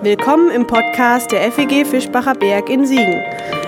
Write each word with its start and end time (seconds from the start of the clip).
Willkommen 0.00 0.52
im 0.52 0.64
Podcast 0.64 1.32
der 1.32 1.50
FEG 1.50 1.84
Fischbacher 1.84 2.34
Berg 2.34 2.70
in 2.70 2.86
Siegen. 2.86 3.20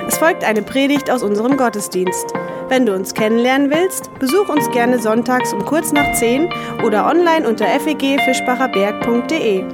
Es 0.07 0.17
folgt 0.17 0.45
eine 0.45 0.63
Predigt 0.63 1.11
aus 1.11 1.25
unserem 1.25 1.57
Gottesdienst. 1.57 2.33
Wenn 2.69 2.87
du 2.87 2.95
uns 2.95 3.15
kennenlernen 3.15 3.69
willst, 3.69 4.17
besuch 4.21 4.49
uns 4.49 4.71
gerne 4.71 5.01
sonntags 5.01 5.53
um 5.53 5.65
kurz 5.65 5.91
nach 5.91 6.13
10 6.13 6.49
oder 6.85 7.09
online 7.09 7.49
unter 7.49 7.67
fegfischbacherberg.de. 7.67 9.65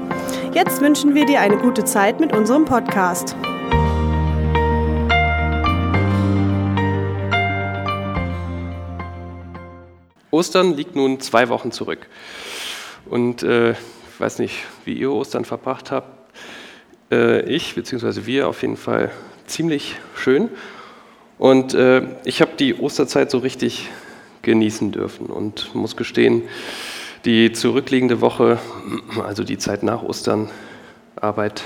Jetzt 0.54 0.80
wünschen 0.80 1.14
wir 1.14 1.27
dir 1.27 1.42
eine 1.42 1.58
gute 1.58 1.84
Zeit 1.84 2.20
mit 2.20 2.34
unserem 2.34 2.64
Podcast. 2.64 3.36
Ostern 10.30 10.73
liegt 10.73 10.96
nun 10.96 11.20
zwei 11.20 11.50
Wochen 11.50 11.70
zurück. 11.70 12.07
Und 13.04 13.43
äh, 13.43 13.73
ich 13.73 14.20
weiß 14.20 14.38
nicht, 14.38 14.64
wie 14.86 14.95
ihr 14.95 15.12
Ostern 15.12 15.45
verbracht 15.45 15.90
habt 15.90 16.15
äh, 17.10 17.40
ich 17.42 17.74
bzw. 17.74 18.26
wir 18.26 18.48
auf 18.48 18.62
jeden 18.62 18.76
Fall 18.76 19.10
ziemlich 19.46 19.96
schön. 20.14 20.48
Und 21.38 21.74
äh, 21.74 22.02
ich 22.24 22.40
habe 22.40 22.52
die 22.58 22.74
Osterzeit 22.74 23.30
so 23.30 23.38
richtig 23.38 23.88
genießen 24.42 24.92
dürfen 24.92 25.26
und 25.26 25.74
muss 25.74 25.96
gestehen, 25.96 26.42
die 27.24 27.52
zurückliegende 27.52 28.20
Woche, 28.20 28.58
also 29.22 29.42
die 29.42 29.58
Zeit 29.58 29.82
nach 29.82 30.02
Ostern, 30.02 30.50
Arbeit, 31.16 31.62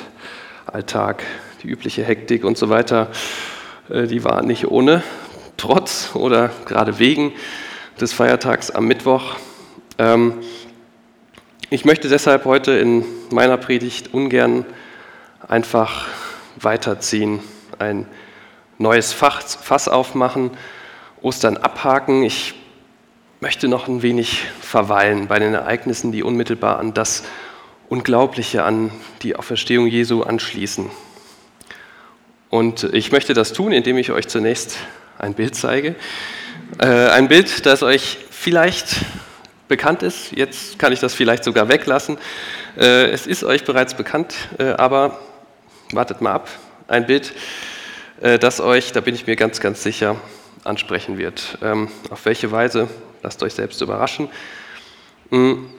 Alltag, 0.66 1.22
die 1.62 1.68
übliche 1.68 2.02
Hektik 2.02 2.44
und 2.44 2.56
so 2.56 2.68
weiter, 2.68 3.10
äh, 3.91 4.06
die 4.06 4.24
war 4.24 4.42
nicht 4.42 4.68
ohne, 4.68 5.02
trotz 5.56 6.10
oder 6.14 6.50
gerade 6.64 6.98
wegen 6.98 7.32
des 8.00 8.12
Feiertags 8.12 8.70
am 8.70 8.86
Mittwoch. 8.86 9.36
Ähm, 9.98 10.34
ich 11.68 11.84
möchte 11.84 12.08
deshalb 12.08 12.46
heute 12.46 12.72
in 12.72 13.04
meiner 13.30 13.58
Predigt 13.58 14.14
ungern 14.14 14.64
einfach 15.50 16.06
weiterziehen, 16.56 17.41
ein 17.78 18.06
neues 18.78 19.12
Fass 19.12 19.88
aufmachen, 19.88 20.52
Ostern 21.22 21.56
abhaken. 21.56 22.22
Ich 22.22 22.55
möchte 23.41 23.66
noch 23.66 23.88
ein 23.88 24.02
wenig 24.02 24.44
verweilen 24.60 25.27
bei 25.27 25.38
den 25.41 25.55
Ereignissen, 25.55 26.12
die 26.12 26.22
unmittelbar 26.22 26.78
an 26.78 26.94
das 26.94 27.25
Unglaubliche, 27.88 28.62
an 28.62 28.92
die 29.22 29.34
Auferstehung 29.34 29.88
Jesu 29.88 30.22
anschließen. 30.22 30.88
Und 32.48 32.84
ich 32.94 33.10
möchte 33.10 33.34
das 33.34 33.53
tun, 33.53 33.72
indem 33.72 33.98
ich 33.98 34.12
euch 34.12 34.28
zunächst 34.28 34.77
ein 35.19 35.34
Bild 35.34 35.56
zeige. 35.56 35.97
Äh, 36.78 37.08
ein 37.08 37.27
Bild, 37.27 37.66
das 37.66 37.82
euch 37.82 38.19
vielleicht 38.30 39.05
bekannt 39.66 40.05
ist. 40.05 40.30
Jetzt 40.30 40.78
kann 40.78 40.92
ich 40.92 41.00
das 41.00 41.14
vielleicht 41.14 41.42
sogar 41.42 41.69
weglassen. 41.69 42.19
Äh, 42.78 43.10
es 43.10 43.27
ist 43.27 43.42
euch 43.42 43.64
bereits 43.64 43.94
bekannt, 43.94 44.34
äh, 44.58 44.70
aber 44.70 45.19
wartet 45.92 46.20
mal 46.20 46.33
ab, 46.33 46.48
ein 46.88 47.06
Bild, 47.06 47.33
äh, 48.20 48.38
das 48.38 48.60
euch, 48.60 48.92
da 48.92 49.00
bin 49.00 49.14
ich 49.14 49.27
mir 49.27 49.36
ganz, 49.36 49.60
ganz 49.60 49.83
sicher, 49.83 50.16
ansprechen 50.64 51.19
wird. 51.19 51.58
Ähm, 51.62 51.88
auf 52.10 52.24
welche 52.24 52.52
Weise, 52.52 52.88
lasst 53.22 53.42
euch 53.42 53.55
selbst 53.55 53.80
überraschen. 53.80 54.28
Hm, 55.30 55.70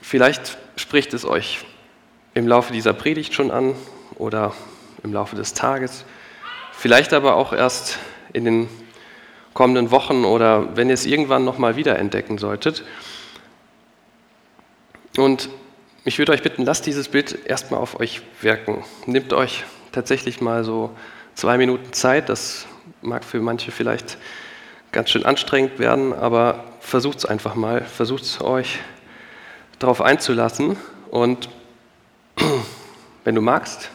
vielleicht 0.00 0.58
spricht 0.76 1.14
es 1.14 1.24
euch 1.24 1.64
im 2.34 2.46
Laufe 2.46 2.72
dieser 2.72 2.92
Predigt 2.92 3.34
schon 3.34 3.50
an 3.50 3.74
oder 4.16 4.54
im 5.02 5.12
Laufe 5.12 5.36
des 5.36 5.54
Tages, 5.54 6.04
vielleicht 6.72 7.12
aber 7.12 7.36
auch 7.36 7.52
erst 7.52 7.98
in 8.32 8.44
den 8.44 8.68
kommenden 9.54 9.90
Wochen 9.90 10.24
oder 10.24 10.76
wenn 10.76 10.88
ihr 10.88 10.94
es 10.94 11.06
irgendwann 11.06 11.44
nochmal 11.44 11.76
wiederentdecken 11.76 12.38
solltet. 12.38 12.84
Und 15.16 15.48
ich 16.04 16.18
würde 16.18 16.32
euch 16.32 16.42
bitten, 16.42 16.64
lasst 16.64 16.86
dieses 16.86 17.08
Bild 17.08 17.46
erstmal 17.46 17.80
auf 17.80 18.00
euch 18.00 18.22
wirken. 18.40 18.84
Nehmt 19.06 19.32
euch 19.32 19.64
tatsächlich 19.92 20.40
mal 20.40 20.64
so 20.64 20.96
zwei 21.34 21.58
Minuten 21.58 21.92
Zeit. 21.92 22.28
Das 22.28 22.66
mag 23.02 23.24
für 23.24 23.40
manche 23.40 23.70
vielleicht 23.70 24.16
ganz 24.92 25.10
schön 25.10 25.26
anstrengend 25.26 25.78
werden, 25.78 26.12
aber 26.14 26.64
versucht 26.80 27.18
es 27.18 27.24
einfach 27.26 27.54
mal. 27.54 27.82
Versucht 27.84 28.22
es 28.22 28.40
euch 28.40 28.78
darauf 29.78 30.00
einzulassen. 30.00 30.76
Und 31.10 31.50
wenn 33.24 33.34
du 33.34 33.42
magst, 33.42 33.90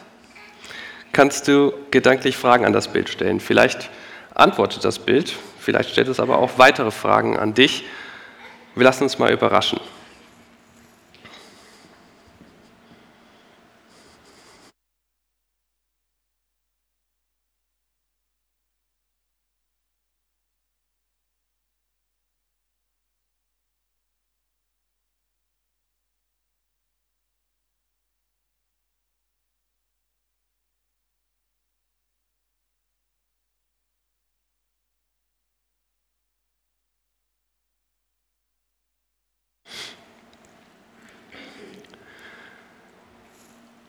kannst 1.11 1.47
du 1.47 1.73
gedanklich 1.89 2.37
Fragen 2.37 2.65
an 2.65 2.73
das 2.73 2.87
Bild 2.87 3.09
stellen. 3.09 3.39
Vielleicht 3.39 3.89
antwortet 4.35 4.85
das 4.85 4.99
Bild, 4.99 5.33
vielleicht 5.59 5.89
stellt 5.89 6.09
es 6.09 6.19
aber 6.19 6.37
auch 6.37 6.57
weitere 6.57 6.91
Fragen 6.91 7.39
an 7.39 7.53
dich. 7.55 7.85
Wir 8.75 8.83
lassen 8.83 9.03
uns 9.03 9.17
mal 9.17 9.31
überraschen. 9.31 9.79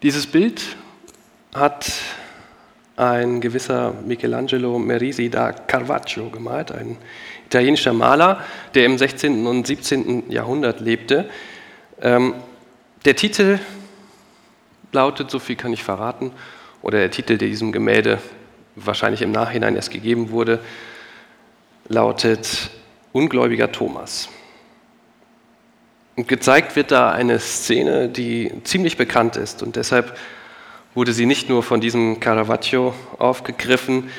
Dieses 0.07 0.29
Bild 0.29 0.63
hat 1.53 1.91
ein 2.95 3.41
gewisser 3.41 3.93
Michelangelo 4.07 4.79
Merisi 4.79 5.29
da 5.29 5.51
Caravaggio 5.51 6.31
gemalt, 6.31 6.71
ein 6.71 6.97
italienischer 7.47 7.93
Maler, 7.93 8.45
der 8.77 8.87
im 8.87 8.99
16. 8.99 9.45
und 9.49 9.67
17. 9.67 10.31
Jahrhundert 10.31 10.79
lebte. 10.79 11.29
Ähm, 12.01 12.35
der 13.05 13.17
Titel 13.17 13.59
lautet, 14.93 15.29
so 15.29 15.41
viel 15.41 15.57
kann 15.57 15.73
ich 15.73 15.83
verraten, 15.83 16.31
oder 16.83 17.01
der 17.01 17.11
Titel, 17.11 17.37
der 17.37 17.49
diesem 17.49 17.73
Gemälde 17.73 18.21
wahrscheinlich 18.77 19.23
im 19.23 19.33
Nachhinein 19.33 19.75
erst 19.75 19.91
gegeben 19.91 20.31
wurde, 20.31 20.61
lautet 21.89 22.71
Ungläubiger 23.13 23.73
Thomas. 23.73 24.29
Und 26.17 26.29
gezeigt 26.29 26.77
wird 26.77 26.93
da 26.93 27.13
eine 27.13 27.39
Szene, 27.39 28.09
die 28.09 28.51
ziemlich 28.65 28.97
bekannt 28.97 29.37
ist 29.37 29.63
und 29.63 29.77
deshalb 29.77 30.17
wurde 30.95 31.13
sie 31.13 31.27
nicht 31.27 31.51
nur 31.51 31.63
von 31.63 31.83
diesem 31.83 32.21
Caravaggio 32.21 32.95
aufgegriffen. 33.19 34.11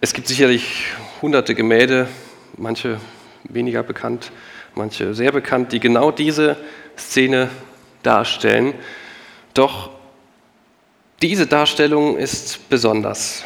Es 0.00 0.12
gibt 0.12 0.26
sicherlich 0.26 0.86
hunderte 1.22 1.54
Gemälde, 1.54 2.08
manche 2.56 3.00
weniger 3.44 3.84
bekannt, 3.84 4.32
manche 4.74 5.14
sehr 5.14 5.30
bekannt, 5.30 5.70
die 5.70 5.78
genau 5.78 6.10
diese 6.10 6.56
Szene 6.98 7.48
darstellen. 8.02 8.74
Doch 9.54 9.90
diese 11.22 11.46
Darstellung 11.46 12.16
ist 12.18 12.68
besonders. 12.68 13.44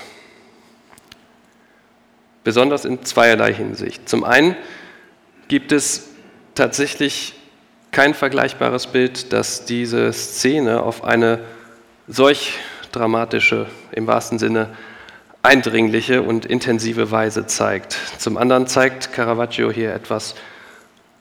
Besonders 2.44 2.86
in 2.86 3.04
zweierlei 3.04 3.52
Hinsicht. 3.52 4.08
Zum 4.08 4.24
einen 4.24 4.56
gibt 5.48 5.70
es 5.70 6.08
tatsächlich 6.54 7.34
kein 7.92 8.14
vergleichbares 8.14 8.88
Bild, 8.88 9.32
das 9.32 9.64
diese 9.64 10.12
Szene 10.12 10.82
auf 10.82 11.04
eine 11.04 11.40
solch 12.06 12.58
dramatische, 12.92 13.66
im 13.92 14.06
wahrsten 14.06 14.38
Sinne 14.38 14.70
eindringliche 15.42 16.22
und 16.22 16.46
intensive 16.46 17.10
Weise 17.10 17.46
zeigt. 17.46 17.96
Zum 18.18 18.36
anderen 18.36 18.66
zeigt 18.66 19.12
Caravaggio 19.12 19.70
hier 19.70 19.94
etwas, 19.94 20.34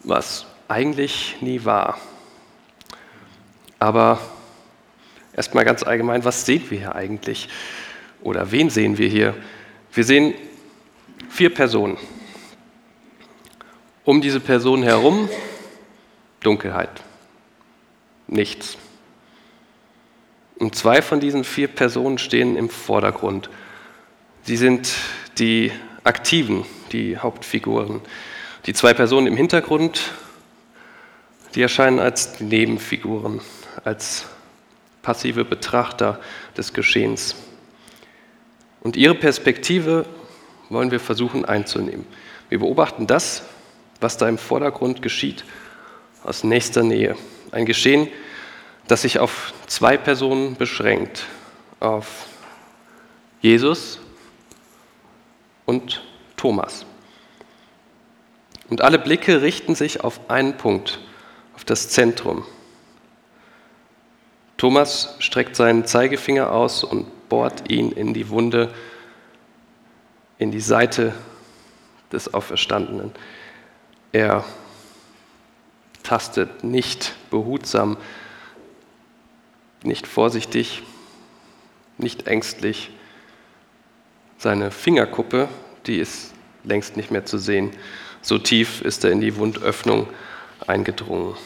was 0.04 0.46
eigentlich 0.68 1.36
nie 1.40 1.64
war. 1.64 1.98
Aber 3.78 4.20
erstmal 5.34 5.64
ganz 5.64 5.82
allgemein, 5.82 6.24
was 6.24 6.44
sehen 6.44 6.62
wir 6.68 6.78
hier 6.78 6.94
eigentlich? 6.94 7.48
Oder 8.22 8.52
wen 8.52 8.68
sehen 8.68 8.98
wir 8.98 9.08
hier? 9.08 9.34
Wir 9.92 10.04
sehen 10.04 10.34
vier 11.30 11.52
Personen. 11.52 11.96
Um 14.04 14.20
diese 14.20 14.40
Personen 14.40 14.82
herum 14.82 15.28
Dunkelheit. 16.40 17.02
Nichts. 18.26 18.78
Und 20.58 20.74
zwei 20.74 21.02
von 21.02 21.20
diesen 21.20 21.44
vier 21.44 21.68
Personen 21.68 22.18
stehen 22.18 22.56
im 22.56 22.68
Vordergrund. 22.68 23.50
Sie 24.42 24.56
sind 24.56 24.94
die 25.38 25.72
Aktiven, 26.04 26.64
die 26.92 27.18
Hauptfiguren. 27.18 28.00
Die 28.66 28.74
zwei 28.74 28.92
Personen 28.94 29.26
im 29.26 29.36
Hintergrund, 29.36 30.12
die 31.54 31.62
erscheinen 31.62 31.98
als 31.98 32.40
Nebenfiguren, 32.40 33.40
als 33.84 34.26
passive 35.02 35.44
Betrachter 35.44 36.20
des 36.56 36.72
Geschehens. 36.74 37.36
Und 38.82 38.96
ihre 38.96 39.14
Perspektive 39.14 40.06
wollen 40.68 40.90
wir 40.90 41.00
versuchen 41.00 41.44
einzunehmen. 41.44 42.06
Wir 42.48 42.58
beobachten 42.58 43.06
das, 43.06 43.44
was 44.00 44.16
da 44.16 44.28
im 44.28 44.38
Vordergrund 44.38 45.02
geschieht 45.02 45.44
aus 46.24 46.44
nächster 46.44 46.82
Nähe. 46.82 47.16
Ein 47.50 47.66
Geschehen, 47.66 48.08
das 48.86 49.02
sich 49.02 49.18
auf 49.18 49.52
zwei 49.66 49.96
Personen 49.96 50.56
beschränkt, 50.56 51.26
auf 51.78 52.26
Jesus 53.40 54.00
und 55.66 56.02
Thomas. 56.36 56.84
Und 58.68 58.82
alle 58.82 58.98
Blicke 58.98 59.42
richten 59.42 59.74
sich 59.74 60.02
auf 60.02 60.30
einen 60.30 60.56
Punkt, 60.56 61.00
auf 61.54 61.64
das 61.64 61.88
Zentrum. 61.88 62.44
Thomas 64.56 65.16
streckt 65.20 65.56
seinen 65.56 65.86
Zeigefinger 65.86 66.52
aus 66.52 66.84
und 66.84 67.28
bohrt 67.28 67.70
ihn 67.70 67.92
in 67.92 68.12
die 68.12 68.28
Wunde, 68.28 68.72
in 70.38 70.50
die 70.50 70.60
Seite 70.60 71.14
des 72.12 72.34
Auferstandenen. 72.34 73.12
Er 74.12 74.44
tastet 76.10 76.64
nicht 76.64 77.14
behutsam, 77.30 77.96
nicht 79.84 80.08
vorsichtig, 80.08 80.82
nicht 81.98 82.26
ängstlich. 82.26 82.90
Seine 84.36 84.72
Fingerkuppe, 84.72 85.48
die 85.86 85.98
ist 85.98 86.34
längst 86.64 86.96
nicht 86.96 87.12
mehr 87.12 87.26
zu 87.26 87.38
sehen. 87.38 87.70
So 88.22 88.38
tief 88.38 88.82
ist 88.82 89.04
er 89.04 89.12
in 89.12 89.20
die 89.20 89.36
Wundöffnung 89.36 90.08
eingedrungen. 90.66 91.36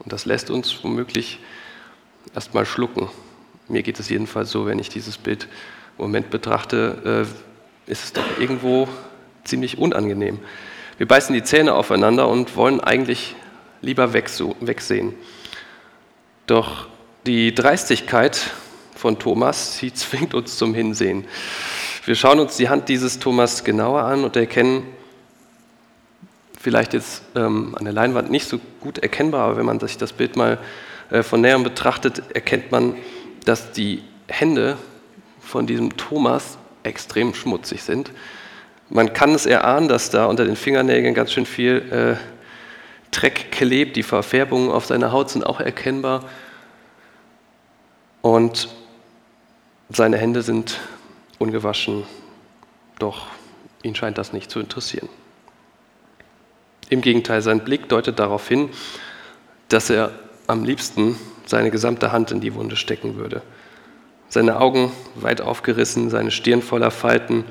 Und 0.00 0.12
das 0.12 0.24
lässt 0.24 0.50
uns 0.50 0.82
womöglich 0.82 1.38
erstmal 2.34 2.66
schlucken. 2.66 3.08
Mir 3.68 3.84
geht 3.84 4.00
es 4.00 4.08
jedenfalls 4.08 4.50
so, 4.50 4.66
wenn 4.66 4.80
ich 4.80 4.88
dieses 4.88 5.16
Bild 5.16 5.44
im 5.96 6.06
Moment 6.06 6.30
betrachte, 6.30 7.28
äh, 7.86 7.90
ist 7.90 8.02
es 8.02 8.12
doch 8.14 8.40
irgendwo 8.40 8.88
ziemlich 9.44 9.78
unangenehm. 9.78 10.40
Wir 11.00 11.08
beißen 11.08 11.34
die 11.34 11.42
Zähne 11.42 11.72
aufeinander 11.72 12.28
und 12.28 12.56
wollen 12.56 12.78
eigentlich 12.78 13.34
lieber 13.80 14.12
wegsehen. 14.12 15.14
Doch 16.46 16.88
die 17.24 17.54
Dreistigkeit 17.54 18.38
von 18.96 19.18
Thomas, 19.18 19.78
sie 19.78 19.94
zwingt 19.94 20.34
uns 20.34 20.58
zum 20.58 20.74
Hinsehen. 20.74 21.24
Wir 22.04 22.16
schauen 22.16 22.38
uns 22.38 22.58
die 22.58 22.68
Hand 22.68 22.90
dieses 22.90 23.18
Thomas 23.18 23.64
genauer 23.64 24.02
an 24.02 24.24
und 24.24 24.36
erkennen, 24.36 24.82
vielleicht 26.60 26.92
jetzt 26.92 27.22
ähm, 27.34 27.74
an 27.78 27.84
der 27.84 27.94
Leinwand 27.94 28.30
nicht 28.30 28.46
so 28.46 28.60
gut 28.82 28.98
erkennbar, 28.98 29.46
aber 29.46 29.56
wenn 29.56 29.64
man 29.64 29.80
sich 29.80 29.96
das 29.96 30.12
Bild 30.12 30.36
mal 30.36 30.58
äh, 31.08 31.22
von 31.22 31.40
näherem 31.40 31.62
betrachtet, 31.62 32.24
erkennt 32.34 32.72
man, 32.72 32.94
dass 33.46 33.72
die 33.72 34.02
Hände 34.28 34.76
von 35.40 35.66
diesem 35.66 35.96
Thomas 35.96 36.58
extrem 36.82 37.32
schmutzig 37.32 37.84
sind. 37.84 38.10
Man 38.90 39.12
kann 39.12 39.34
es 39.34 39.46
erahnen, 39.46 39.88
dass 39.88 40.10
da 40.10 40.26
unter 40.26 40.44
den 40.44 40.56
Fingernägeln 40.56 41.14
ganz 41.14 41.32
schön 41.32 41.46
viel 41.46 42.18
äh, 42.20 43.10
Dreck 43.12 43.52
klebt. 43.52 43.94
Die 43.96 44.02
Verfärbungen 44.02 44.70
auf 44.70 44.84
seiner 44.84 45.12
Haut 45.12 45.30
sind 45.30 45.46
auch 45.46 45.60
erkennbar. 45.60 46.24
Und 48.20 48.68
seine 49.88 50.18
Hände 50.18 50.42
sind 50.42 50.80
ungewaschen, 51.38 52.04
doch 52.98 53.26
ihn 53.82 53.94
scheint 53.94 54.18
das 54.18 54.32
nicht 54.32 54.50
zu 54.50 54.60
interessieren. 54.60 55.08
Im 56.90 57.00
Gegenteil, 57.00 57.40
sein 57.42 57.60
Blick 57.60 57.88
deutet 57.88 58.18
darauf 58.18 58.46
hin, 58.46 58.68
dass 59.68 59.88
er 59.88 60.10
am 60.48 60.64
liebsten 60.64 61.16
seine 61.46 61.70
gesamte 61.70 62.12
Hand 62.12 62.32
in 62.32 62.40
die 62.40 62.54
Wunde 62.54 62.76
stecken 62.76 63.16
würde. 63.16 63.42
Seine 64.28 64.60
Augen 64.60 64.92
weit 65.14 65.40
aufgerissen, 65.40 66.10
seine 66.10 66.30
Stirn 66.30 66.62
voller 66.62 66.90
Falten. 66.90 67.44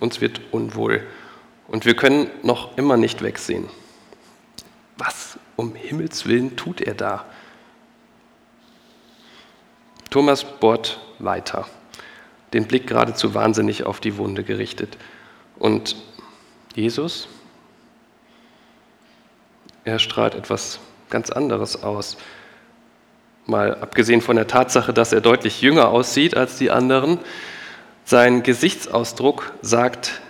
Uns 0.00 0.20
wird 0.20 0.40
unwohl 0.50 1.06
und 1.66 1.84
wir 1.84 1.94
können 1.94 2.30
noch 2.42 2.76
immer 2.76 2.96
nicht 2.96 3.22
wegsehen. 3.22 3.68
Was 4.96 5.38
um 5.56 5.74
Himmels 5.74 6.26
willen 6.26 6.56
tut 6.56 6.80
er 6.80 6.94
da? 6.94 7.24
Thomas 10.10 10.44
bohrt 10.44 10.98
weiter, 11.18 11.66
den 12.52 12.66
Blick 12.66 12.86
geradezu 12.86 13.34
wahnsinnig 13.34 13.84
auf 13.84 14.00
die 14.00 14.16
Wunde 14.16 14.42
gerichtet. 14.42 14.96
Und 15.58 15.96
Jesus, 16.74 17.28
er 19.84 19.98
strahlt 19.98 20.34
etwas 20.34 20.80
ganz 21.10 21.30
anderes 21.30 21.82
aus. 21.82 22.16
Mal 23.46 23.74
abgesehen 23.74 24.20
von 24.20 24.36
der 24.36 24.46
Tatsache, 24.46 24.92
dass 24.92 25.12
er 25.12 25.20
deutlich 25.20 25.62
jünger 25.62 25.88
aussieht 25.88 26.36
als 26.36 26.56
die 26.56 26.70
anderen, 26.70 27.18
sein 28.08 28.42
Gesichtsausdruck 28.42 29.52
sagt 29.60 30.20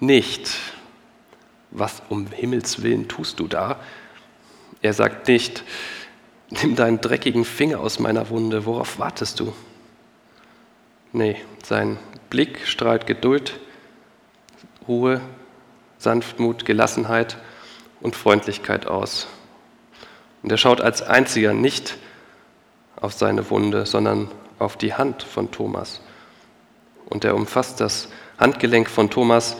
nicht, 0.00 0.50
was 1.70 2.02
um 2.08 2.26
Himmels 2.26 2.82
willen 2.82 3.06
tust 3.06 3.38
du 3.38 3.46
da? 3.46 3.78
Er 4.82 4.92
sagt 4.92 5.28
nicht, 5.28 5.62
Nimm 6.50 6.76
deinen 6.76 7.00
dreckigen 7.00 7.44
Finger 7.44 7.80
aus 7.80 7.98
meiner 7.98 8.30
Wunde, 8.30 8.64
worauf 8.64 8.98
wartest 8.98 9.38
du? 9.38 9.52
Nee, 11.12 11.36
sein 11.62 11.98
Blick 12.30 12.66
strahlt 12.66 13.06
Geduld, 13.06 13.60
Ruhe, 14.86 15.20
Sanftmut, 15.98 16.64
Gelassenheit 16.64 17.36
und 18.00 18.16
Freundlichkeit 18.16 18.86
aus. 18.86 19.26
Und 20.42 20.50
er 20.50 20.56
schaut 20.56 20.80
als 20.80 21.02
einziger 21.02 21.52
nicht 21.52 21.98
auf 22.96 23.12
seine 23.12 23.50
Wunde, 23.50 23.84
sondern 23.84 24.30
auf 24.58 24.78
die 24.78 24.94
Hand 24.94 25.22
von 25.22 25.50
Thomas. 25.50 26.00
Und 27.08 27.24
er 27.24 27.34
umfasst 27.34 27.80
das 27.80 28.08
Handgelenk 28.38 28.88
von 28.88 29.10
Thomas 29.10 29.56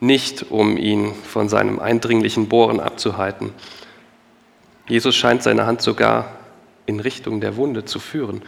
nicht, 0.00 0.50
um 0.50 0.76
ihn 0.76 1.14
von 1.14 1.48
seinem 1.48 1.78
eindringlichen 1.78 2.48
Bohren 2.48 2.80
abzuhalten, 2.80 3.52
Jesus 4.90 5.14
scheint 5.14 5.44
seine 5.44 5.66
Hand 5.66 5.82
sogar 5.82 6.40
in 6.86 6.98
Richtung 6.98 7.40
der 7.40 7.56
Wunde 7.56 7.84
zu 7.84 8.00
führen. 8.00 8.42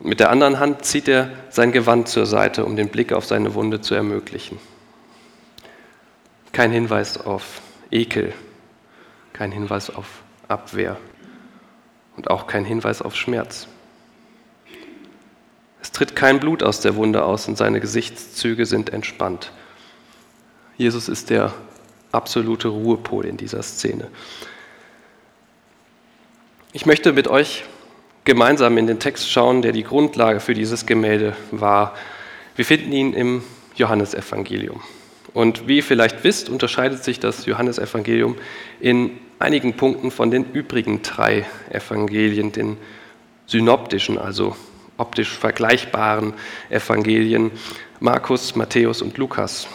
Und 0.00 0.08
mit 0.08 0.20
der 0.20 0.30
anderen 0.30 0.58
Hand 0.58 0.86
zieht 0.86 1.06
er 1.06 1.28
sein 1.50 1.70
Gewand 1.70 2.08
zur 2.08 2.24
Seite, 2.24 2.64
um 2.64 2.76
den 2.76 2.88
Blick 2.88 3.12
auf 3.12 3.26
seine 3.26 3.52
Wunde 3.52 3.82
zu 3.82 3.94
ermöglichen. 3.94 4.58
Kein 6.52 6.70
Hinweis 6.70 7.18
auf 7.18 7.60
Ekel, 7.90 8.32
kein 9.34 9.52
Hinweis 9.52 9.90
auf 9.90 10.06
Abwehr 10.48 10.96
und 12.16 12.30
auch 12.30 12.46
kein 12.46 12.64
Hinweis 12.64 13.02
auf 13.02 13.14
Schmerz. 13.14 13.68
Tritt 15.96 16.14
kein 16.14 16.40
Blut 16.40 16.62
aus 16.62 16.80
der 16.80 16.94
Wunde 16.96 17.24
aus 17.24 17.48
und 17.48 17.56
seine 17.56 17.80
Gesichtszüge 17.80 18.66
sind 18.66 18.92
entspannt. 18.92 19.50
Jesus 20.76 21.08
ist 21.08 21.30
der 21.30 21.54
absolute 22.12 22.68
Ruhepol 22.68 23.24
in 23.24 23.38
dieser 23.38 23.62
Szene. 23.62 24.08
Ich 26.74 26.84
möchte 26.84 27.14
mit 27.14 27.28
euch 27.28 27.64
gemeinsam 28.24 28.76
in 28.76 28.86
den 28.86 28.98
Text 28.98 29.30
schauen, 29.30 29.62
der 29.62 29.72
die 29.72 29.84
Grundlage 29.84 30.40
für 30.40 30.52
dieses 30.52 30.84
Gemälde 30.84 31.34
war. 31.50 31.94
Wir 32.56 32.66
finden 32.66 32.92
ihn 32.92 33.14
im 33.14 33.42
Johannesevangelium. 33.76 34.82
Und 35.32 35.66
wie 35.66 35.76
ihr 35.76 35.82
vielleicht 35.82 36.24
wisst, 36.24 36.50
unterscheidet 36.50 37.04
sich 37.04 37.20
das 37.20 37.46
Johannesevangelium 37.46 38.36
in 38.80 39.12
einigen 39.38 39.78
Punkten 39.78 40.10
von 40.10 40.30
den 40.30 40.44
übrigen 40.52 41.00
drei 41.00 41.46
Evangelien, 41.70 42.52
den 42.52 42.76
synoptischen, 43.46 44.18
also 44.18 44.54
optisch 44.96 45.36
vergleichbaren 45.36 46.34
Evangelien 46.70 47.50
Markus, 48.00 48.54
Matthäus 48.56 49.02
und 49.02 49.16
Lukas. 49.18 49.68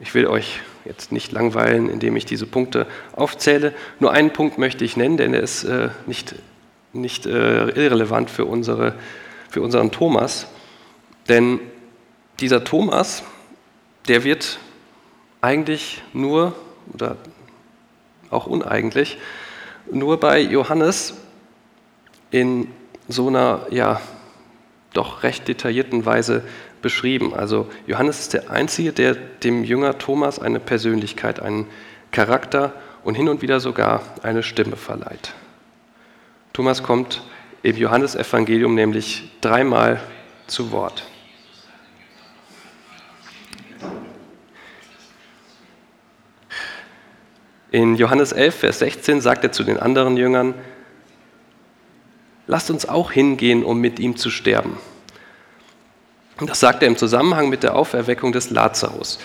Ich 0.00 0.14
will 0.14 0.26
euch 0.26 0.60
jetzt 0.84 1.12
nicht 1.12 1.32
langweilen, 1.32 1.90
indem 1.90 2.16
ich 2.16 2.24
diese 2.24 2.46
Punkte 2.46 2.86
aufzähle. 3.14 3.74
Nur 4.00 4.12
einen 4.12 4.32
Punkt 4.32 4.58
möchte 4.58 4.84
ich 4.84 4.96
nennen, 4.96 5.16
denn 5.16 5.34
er 5.34 5.42
ist 5.42 5.64
äh, 5.64 5.90
nicht, 6.06 6.34
nicht 6.92 7.26
äh, 7.26 7.68
irrelevant 7.68 8.30
für, 8.30 8.44
unsere, 8.44 8.94
für 9.50 9.60
unseren 9.60 9.90
Thomas. 9.90 10.46
Denn 11.28 11.60
dieser 12.40 12.64
Thomas, 12.64 13.22
der 14.06 14.24
wird 14.24 14.58
eigentlich 15.40 16.02
nur, 16.12 16.54
oder 16.94 17.16
auch 18.30 18.46
uneigentlich, 18.46 19.18
nur 19.90 20.18
bei 20.20 20.40
Johannes 20.40 21.14
in 22.30 22.68
so 23.08 23.28
einer, 23.28 23.66
ja, 23.70 24.00
doch 24.92 25.22
recht 25.22 25.48
detaillierten 25.48 26.06
Weise 26.06 26.42
beschrieben. 26.82 27.34
Also 27.34 27.68
Johannes 27.86 28.20
ist 28.20 28.34
der 28.34 28.50
Einzige, 28.50 28.92
der 28.92 29.14
dem 29.14 29.64
Jünger 29.64 29.98
Thomas 29.98 30.38
eine 30.38 30.60
Persönlichkeit, 30.60 31.40
einen 31.40 31.66
Charakter 32.12 32.72
und 33.04 33.14
hin 33.14 33.28
und 33.28 33.42
wieder 33.42 33.60
sogar 33.60 34.02
eine 34.22 34.42
Stimme 34.42 34.76
verleiht. 34.76 35.34
Thomas 36.52 36.82
kommt 36.82 37.22
im 37.62 37.76
Johannesevangelium 37.76 38.74
nämlich 38.74 39.30
dreimal 39.40 40.00
zu 40.46 40.72
Wort. 40.72 41.04
In 47.70 47.96
Johannes 47.96 48.32
11, 48.32 48.54
Vers 48.54 48.78
16 48.78 49.20
sagt 49.20 49.44
er 49.44 49.52
zu 49.52 49.62
den 49.62 49.78
anderen 49.78 50.16
Jüngern, 50.16 50.54
lasst 52.48 52.70
uns 52.70 52.88
auch 52.88 53.12
hingehen, 53.12 53.62
um 53.62 53.78
mit 53.78 54.00
ihm 54.00 54.16
zu 54.16 54.30
sterben. 54.30 54.76
Das 56.44 56.58
sagt 56.58 56.82
er 56.82 56.88
im 56.88 56.96
Zusammenhang 56.96 57.48
mit 57.48 57.62
der 57.62 57.76
Auferweckung 57.76 58.32
des 58.32 58.50
Lazarus. 58.50 59.18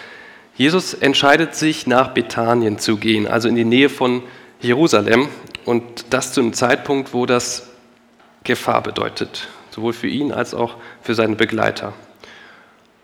Jesus 0.56 0.94
entscheidet 0.94 1.56
sich, 1.56 1.88
nach 1.88 2.10
Bethanien 2.10 2.77
zu 2.77 2.98
gehen, 2.98 3.25
also 3.27 3.48
in 3.48 3.56
die 3.56 3.65
Nähe 3.65 3.89
von 3.89 4.22
Jerusalem. 4.62 5.30
Und 5.65 6.06
das 6.10 6.34
zu 6.34 6.42
einem 6.42 6.53
Zeitpunkt, 6.53 7.13
wo 7.13 7.25
das 7.25 7.70
Gefahr 8.44 8.84
bedeutet, 8.84 9.48
sowohl 9.72 9.94
für 9.94 10.08
ihn 10.08 10.32
als 10.32 10.53
auch 10.53 10.75
für 11.01 11.15
seine 11.15 11.36
Begleiter. 11.36 11.94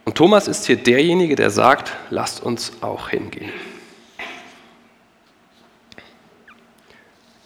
Und 0.06 0.16
Thomas 0.16 0.48
ist 0.48 0.66
hier 0.66 0.76
derjenige, 0.76 1.36
der 1.36 1.50
sagt, 1.50 1.94
lasst 2.10 2.44
uns 2.44 2.74
auch 2.82 3.10
hingehen. 3.10 3.52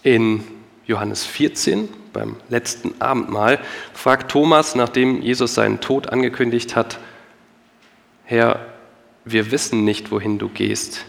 In 0.01 0.43
Johannes 0.85 1.25
14, 1.25 1.89
beim 2.13 2.37
letzten 2.49 3.01
Abendmahl, 3.01 3.59
fragt 3.93 4.31
Thomas, 4.31 4.75
nachdem 4.75 5.21
Jesus 5.21 5.55
seinen 5.55 5.81
Tod 5.81 6.09
angekündigt 6.09 6.75
hat, 6.75 6.99
Herr, 8.23 8.65
wir 9.25 9.51
wissen 9.51 9.83
nicht, 9.83 10.11
wohin 10.11 10.37
du 10.37 10.49
gehst. 10.49 11.05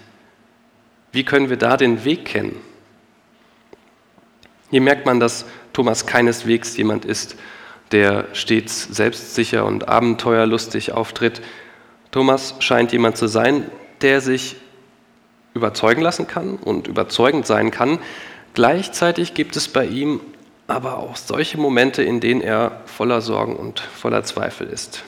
Wie 1.12 1.24
können 1.24 1.50
wir 1.50 1.56
da 1.56 1.76
den 1.76 2.04
Weg 2.04 2.24
kennen? 2.24 2.56
Hier 4.70 4.80
merkt 4.80 5.06
man, 5.06 5.20
dass 5.20 5.44
Thomas 5.72 6.06
keineswegs 6.06 6.76
jemand 6.76 7.04
ist, 7.04 7.36
der 7.92 8.26
stets 8.32 8.82
selbstsicher 8.84 9.64
und 9.64 9.88
abenteuerlustig 9.88 10.92
auftritt. 10.92 11.42
Thomas 12.10 12.56
scheint 12.58 12.92
jemand 12.92 13.16
zu 13.16 13.28
sein, 13.28 13.70
der 14.00 14.20
sich 14.20 14.56
überzeugen 15.54 16.02
lassen 16.02 16.26
kann 16.26 16.56
und 16.56 16.88
überzeugend 16.88 17.46
sein 17.46 17.70
kann. 17.70 18.00
Gleichzeitig 18.54 19.34
gibt 19.34 19.56
es 19.56 19.68
bei 19.68 19.86
ihm 19.86 20.20
aber 20.66 20.98
auch 20.98 21.16
solche 21.16 21.58
Momente, 21.58 22.02
in 22.02 22.20
denen 22.20 22.40
er 22.40 22.80
voller 22.86 23.20
Sorgen 23.20 23.56
und 23.56 23.80
voller 23.80 24.24
Zweifel 24.24 24.66
ist. 24.68 25.02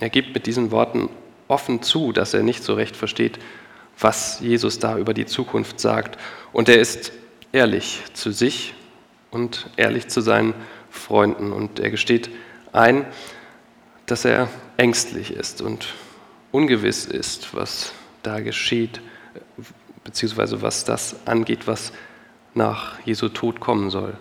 Er 0.00 0.10
gibt 0.10 0.34
mit 0.34 0.46
diesen 0.46 0.70
Worten 0.70 1.10
offen 1.48 1.82
zu, 1.82 2.12
dass 2.12 2.34
er 2.34 2.42
nicht 2.42 2.62
so 2.62 2.74
recht 2.74 2.96
versteht, 2.96 3.38
was 3.98 4.40
Jesus 4.40 4.78
da 4.78 4.96
über 4.96 5.12
die 5.14 5.26
Zukunft 5.26 5.80
sagt. 5.80 6.18
Und 6.52 6.68
er 6.68 6.78
ist 6.78 7.12
ehrlich 7.52 8.02
zu 8.12 8.30
sich 8.30 8.74
und 9.30 9.68
ehrlich 9.76 10.08
zu 10.08 10.20
seinen 10.20 10.54
Freunden. 10.90 11.52
Und 11.52 11.80
er 11.80 11.90
gesteht 11.90 12.30
ein, 12.72 13.06
dass 14.06 14.24
er 14.24 14.48
ängstlich 14.76 15.32
ist 15.32 15.60
und 15.60 15.94
ungewiss 16.52 17.04
ist, 17.04 17.54
was 17.54 17.92
da 18.22 18.40
geschieht, 18.40 19.00
beziehungsweise 20.04 20.62
was 20.62 20.84
das 20.84 21.26
angeht, 21.26 21.66
was 21.66 21.92
nach 22.54 22.98
Jesu 23.04 23.28
Tod 23.28 23.60
kommen 23.60 23.90
soll. 23.90 24.16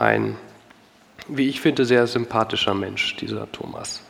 Ein, 0.00 0.36
wie 1.28 1.48
ich 1.48 1.60
finde, 1.60 1.84
sehr 1.84 2.06
sympathischer 2.06 2.74
Mensch, 2.74 3.16
dieser 3.16 3.50
Thomas. 3.52 4.02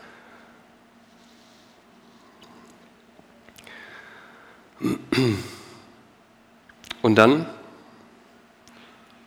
Und 7.03 7.17
dann 7.17 7.45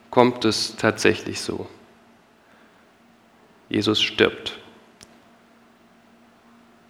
kommt 0.10 0.46
es 0.46 0.76
tatsächlich 0.76 1.42
so. 1.42 1.68
Jesus 3.70 4.02
stirbt. 4.02 4.58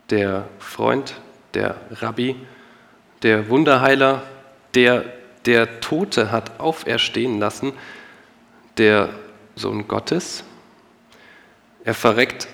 Der 0.10 0.48
Freund, 0.60 1.16
der 1.54 1.76
Rabbi, 1.90 2.36
der 3.24 3.50
Wunderheiler, 3.50 4.22
der 4.76 5.06
der 5.46 5.82
Tote 5.82 6.32
hat 6.32 6.60
auferstehen 6.60 7.40
lassen, 7.40 7.74
der 8.78 9.10
Sohn 9.56 9.88
Gottes, 9.88 10.44
er 11.84 11.94
verreckt 11.94 12.48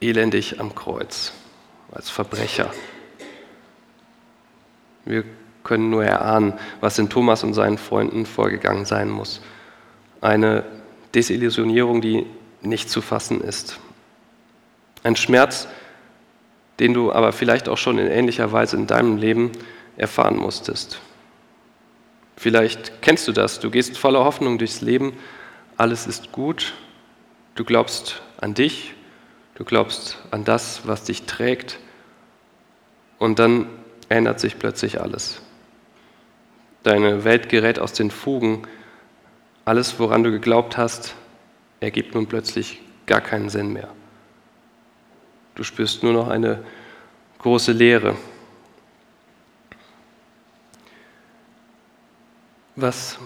elendig 0.00 0.60
am 0.60 0.74
Kreuz 0.74 1.32
als 1.92 2.10
Verbrecher. 2.10 2.70
Wir 5.04 5.24
können 5.64 5.90
nur 5.90 6.04
erahnen, 6.04 6.54
was 6.80 6.98
in 6.98 7.08
Thomas 7.08 7.42
und 7.42 7.54
seinen 7.54 7.78
Freunden 7.78 8.26
vorgegangen 8.26 8.84
sein 8.84 9.10
muss 9.10 9.40
eine 10.20 10.64
Desillusionierung, 11.14 12.00
die 12.00 12.26
nicht 12.62 12.90
zu 12.90 13.00
fassen 13.00 13.40
ist. 13.40 13.78
Ein 15.02 15.16
Schmerz, 15.16 15.68
den 16.80 16.94
du 16.94 17.12
aber 17.12 17.32
vielleicht 17.32 17.68
auch 17.68 17.78
schon 17.78 17.98
in 17.98 18.08
ähnlicher 18.08 18.52
Weise 18.52 18.76
in 18.76 18.86
deinem 18.86 19.16
Leben 19.16 19.52
erfahren 19.96 20.36
musstest. 20.36 21.00
Vielleicht 22.36 23.00
kennst 23.00 23.26
du 23.28 23.32
das, 23.32 23.60
du 23.60 23.70
gehst 23.70 23.96
voller 23.96 24.24
Hoffnung 24.24 24.58
durchs 24.58 24.82
Leben, 24.82 25.14
alles 25.76 26.06
ist 26.06 26.32
gut, 26.32 26.74
du 27.54 27.64
glaubst 27.64 28.22
an 28.38 28.54
dich, 28.54 28.94
du 29.54 29.64
glaubst 29.64 30.18
an 30.30 30.44
das, 30.44 30.86
was 30.86 31.04
dich 31.04 31.24
trägt 31.24 31.78
und 33.18 33.38
dann 33.38 33.68
ändert 34.08 34.40
sich 34.40 34.58
plötzlich 34.58 35.00
alles. 35.00 35.40
Deine 36.82 37.24
Welt 37.24 37.48
gerät 37.48 37.78
aus 37.78 37.92
den 37.92 38.10
Fugen, 38.10 38.62
alles, 39.64 39.98
woran 39.98 40.22
du 40.22 40.30
geglaubt 40.30 40.76
hast, 40.76 41.14
ergibt 41.80 42.14
nun 42.14 42.26
plötzlich 42.26 42.80
gar 43.06 43.20
keinen 43.20 43.48
Sinn 43.48 43.72
mehr. 43.72 43.88
Du 45.56 45.64
spürst 45.64 46.02
nur 46.02 46.12
noch 46.12 46.28
eine 46.28 46.62
große 47.38 47.72
Leere. 47.72 48.16
Was 52.76 53.18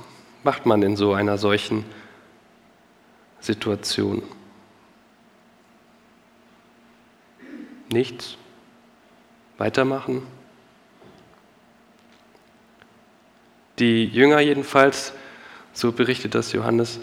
macht 0.44 0.64
man 0.64 0.82
in 0.82 0.96
so 0.96 1.12
einer 1.12 1.36
solchen 1.36 1.84
Situation? 3.40 4.22
Nichts? 7.90 8.36
Weitermachen? 9.58 10.26
Die 13.78 14.04
Jünger 14.04 14.40
jedenfalls 14.40 15.12
so 15.72 15.92
berichtet 15.92 16.34
das 16.34 16.52
Johannes, 16.52 17.00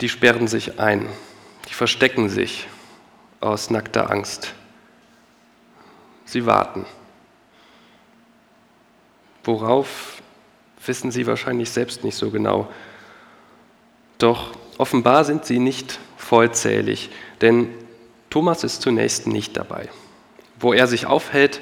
die 0.00 0.08
sperren 0.08 0.46
sich 0.46 0.78
ein, 0.78 1.08
die 1.68 1.74
verstecken 1.74 2.28
sich 2.28 2.68
aus 3.40 3.70
nackter 3.70 4.10
Angst. 4.10 4.54
Sie 6.24 6.46
warten. 6.46 6.84
Worauf 9.44 10.22
wissen 10.84 11.10
sie 11.10 11.26
wahrscheinlich 11.26 11.70
selbst 11.70 12.04
nicht 12.04 12.16
so 12.16 12.30
genau. 12.30 12.72
Doch 14.18 14.52
offenbar 14.78 15.24
sind 15.24 15.44
sie 15.44 15.58
nicht 15.58 15.98
vollzählig, 16.16 17.10
denn 17.40 17.68
Thomas 18.30 18.64
ist 18.64 18.82
zunächst 18.82 19.26
nicht 19.26 19.56
dabei. 19.56 19.88
Wo 20.58 20.72
er 20.72 20.86
sich 20.86 21.06
aufhält, 21.06 21.60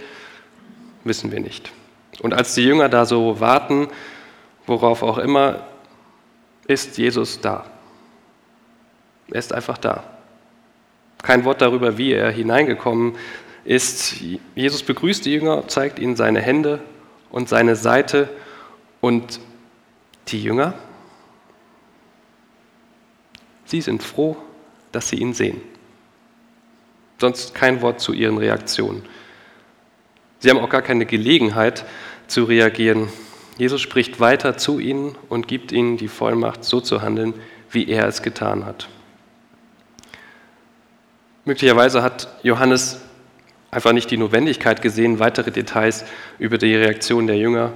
wissen 1.05 1.33
wir 1.33 1.41
nicht. 1.41 1.73
Und 2.21 2.35
als 2.35 2.55
die 2.55 2.65
Jünger 2.65 2.89
da 2.89 3.07
so 3.07 3.41
warten, 3.41 3.89
worauf 4.67 5.03
auch 5.03 5.19
immer, 5.19 5.67
ist 6.67 6.97
Jesus 6.97 7.41
da. 7.41 7.67
Er 9.29 9.39
ist 9.39 9.53
einfach 9.53 9.79
da. 9.79 10.05
Kein 11.23 11.45
Wort 11.45 11.61
darüber, 11.61 11.99
wie 11.99 12.13
er 12.13 12.31
hineingekommen 12.31 13.17
ist. 13.65 14.17
Jesus 14.55 14.83
begrüßt 14.83 15.25
die 15.25 15.33
Jünger, 15.33 15.67
zeigt 15.69 15.99
ihnen 15.99 16.17
seine 16.17 16.41
Hände 16.41 16.81
und 17.31 17.49
seine 17.49 17.77
Seite 17.77 18.29
und 19.01 19.41
die 20.29 20.43
Jünger, 20.43 20.75
sie 23.65 23.81
sind 23.81 24.03
froh, 24.03 24.37
dass 24.93 25.09
sie 25.09 25.17
ihn 25.17 25.35
sehen. 25.35 25.61
Sonst 27.19 27.55
kein 27.55 27.81
Wort 27.83 28.01
zu 28.01 28.13
ihren 28.13 28.39
Reaktionen. 28.39 29.03
Sie 30.41 30.51
haben 30.51 30.59
auch 30.59 30.69
gar 30.69 30.83
keine 30.83 31.07
Gelegenheit 31.07 31.85
zu 32.27 32.45
reagieren. 32.45 33.09
Jesus 33.57 33.81
spricht 33.81 34.21
weiter 34.21 34.57
zu 34.57 34.79
ihnen 34.79 35.17
und 35.29 35.49
gibt 35.49 35.73
ihnen 35.73 35.97
die 35.97 36.09
Vollmacht, 36.09 36.65
so 36.65 36.81
zu 36.81 37.03
handeln, 37.03 37.35
wie 37.71 37.89
er 37.89 38.07
es 38.07 38.23
getan 38.23 38.67
hat. 38.67 38.89
Möglicherweise 41.45 42.03
hat 42.03 42.29
Johannes 42.43 43.01
einfach 43.71 43.93
nicht 43.93 44.11
die 44.11 44.17
Notwendigkeit 44.17 44.83
gesehen, 44.83 45.19
weitere 45.19 45.51
Details 45.51 46.05
über 46.39 46.59
die 46.59 46.75
Reaktion 46.75 47.27
der 47.27 47.37
Jünger 47.37 47.73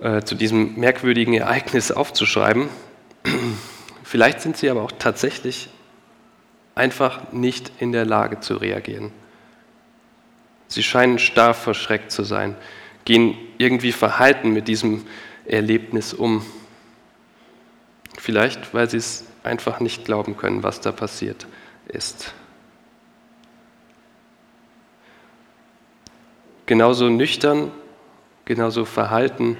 äh, 0.00 0.22
zu 0.22 0.34
diesem 0.34 0.76
merkwürdigen 0.76 1.34
Ereignis 1.34 1.90
aufzuschreiben. 1.90 2.68
Vielleicht 4.08 4.40
sind 4.40 4.56
sie 4.56 4.70
aber 4.70 4.82
auch 4.82 4.92
tatsächlich 4.98 5.68
einfach 6.74 7.32
nicht 7.32 7.70
in 7.78 7.92
der 7.92 8.06
Lage 8.06 8.40
zu 8.40 8.56
reagieren. 8.56 9.12
Sie 10.68 10.82
scheinen 10.82 11.18
starr 11.18 11.52
verschreckt 11.52 12.10
zu 12.10 12.22
sein 12.24 12.56
gehen 13.08 13.38
irgendwie 13.56 13.92
verhalten 13.92 14.50
mit 14.52 14.68
diesem 14.68 15.06
Erlebnis 15.46 16.12
um. 16.12 16.44
Vielleicht, 18.18 18.74
weil 18.74 18.90
sie 18.90 18.98
es 18.98 19.24
einfach 19.42 19.80
nicht 19.80 20.04
glauben 20.04 20.36
können, 20.36 20.62
was 20.62 20.82
da 20.82 20.92
passiert 20.92 21.46
ist. 21.86 22.34
Genauso 26.66 27.08
nüchtern, 27.08 27.72
genauso 28.44 28.84
verhalten, 28.84 29.56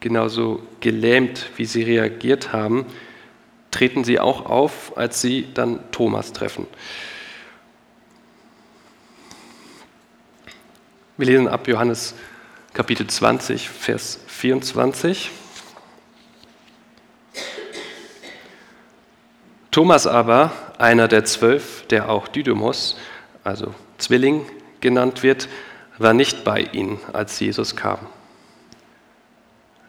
genauso 0.00 0.62
gelähmt, 0.80 1.50
wie 1.56 1.66
sie 1.66 1.82
reagiert 1.82 2.54
haben, 2.54 2.86
treten 3.76 4.04
sie 4.04 4.18
auch 4.18 4.46
auf, 4.46 4.96
als 4.96 5.20
sie 5.20 5.48
dann 5.52 5.80
Thomas 5.92 6.32
treffen. 6.32 6.66
Wir 11.18 11.26
lesen 11.26 11.46
ab 11.46 11.68
Johannes 11.68 12.14
Kapitel 12.72 13.06
20, 13.06 13.68
Vers 13.68 14.18
24. 14.28 15.30
Thomas 19.70 20.06
aber, 20.06 20.52
einer 20.78 21.06
der 21.06 21.26
zwölf, 21.26 21.86
der 21.88 22.08
auch 22.08 22.28
Didymos, 22.28 22.96
also 23.44 23.74
Zwilling 23.98 24.46
genannt 24.80 25.22
wird, 25.22 25.50
war 25.98 26.14
nicht 26.14 26.44
bei 26.44 26.60
ihnen, 26.60 26.98
als 27.12 27.38
Jesus 27.40 27.76
kam. 27.76 27.98